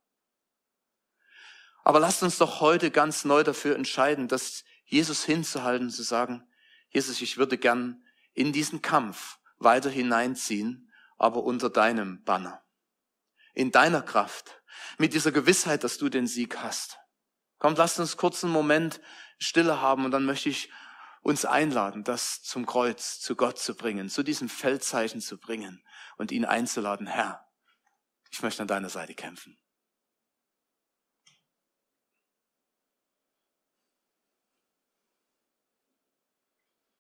Aber 1.90 2.00
lasst 2.00 2.22
uns 2.22 2.38
doch 2.38 2.62
heute 2.62 2.92
ganz 2.92 3.26
neu 3.26 3.42
dafür 3.42 3.76
entscheiden, 3.76 4.28
dass 4.28 4.64
Jesus 4.86 5.24
hinzuhalten, 5.24 5.90
zu 5.90 6.04
sagen, 6.04 6.48
Jesus, 6.92 7.20
ich 7.20 7.38
würde 7.38 7.58
gern 7.58 8.06
in 8.36 8.54
diesen 8.54 8.84
Kampf 8.84 9.40
weiter 9.58 9.90
hineinziehen, 9.90 10.94
aber 11.18 11.42
unter 11.42 11.72
deinem 11.72 12.24
Banner, 12.24 12.62
in 13.56 13.72
deiner 13.72 14.04
Kraft, 14.04 14.62
mit 15.00 15.16
dieser 15.16 15.32
Gewissheit, 15.32 15.84
dass 15.84 15.98
du 15.98 16.10
den 16.10 16.28
Sieg 16.28 16.58
hast. 16.60 17.00
Kommt, 17.58 17.80
lasst 17.80 18.00
uns 18.00 18.18
kurz 18.18 18.44
einen 18.44 18.54
Moment 18.54 19.02
Stille 19.40 19.82
haben 19.82 20.06
und 20.06 20.12
dann 20.12 20.26
möchte 20.26 20.50
ich 20.50 20.72
uns 21.24 21.44
einladen, 21.44 22.04
das 22.04 22.44
zum 22.44 22.68
Kreuz, 22.68 23.20
zu 23.20 23.36
Gott 23.36 23.58
zu 23.58 23.74
bringen, 23.74 24.10
zu 24.10 24.22
diesem 24.22 24.48
Feldzeichen 24.48 25.22
zu 25.22 25.40
bringen 25.40 25.84
und 26.18 26.32
ihn 26.32 26.46
einzuladen, 26.46 27.08
Herr, 27.08 27.48
ich 28.30 28.44
möchte 28.44 28.62
an 28.62 28.68
deiner 28.68 28.90
Seite 28.90 29.16
kämpfen. 29.16 29.58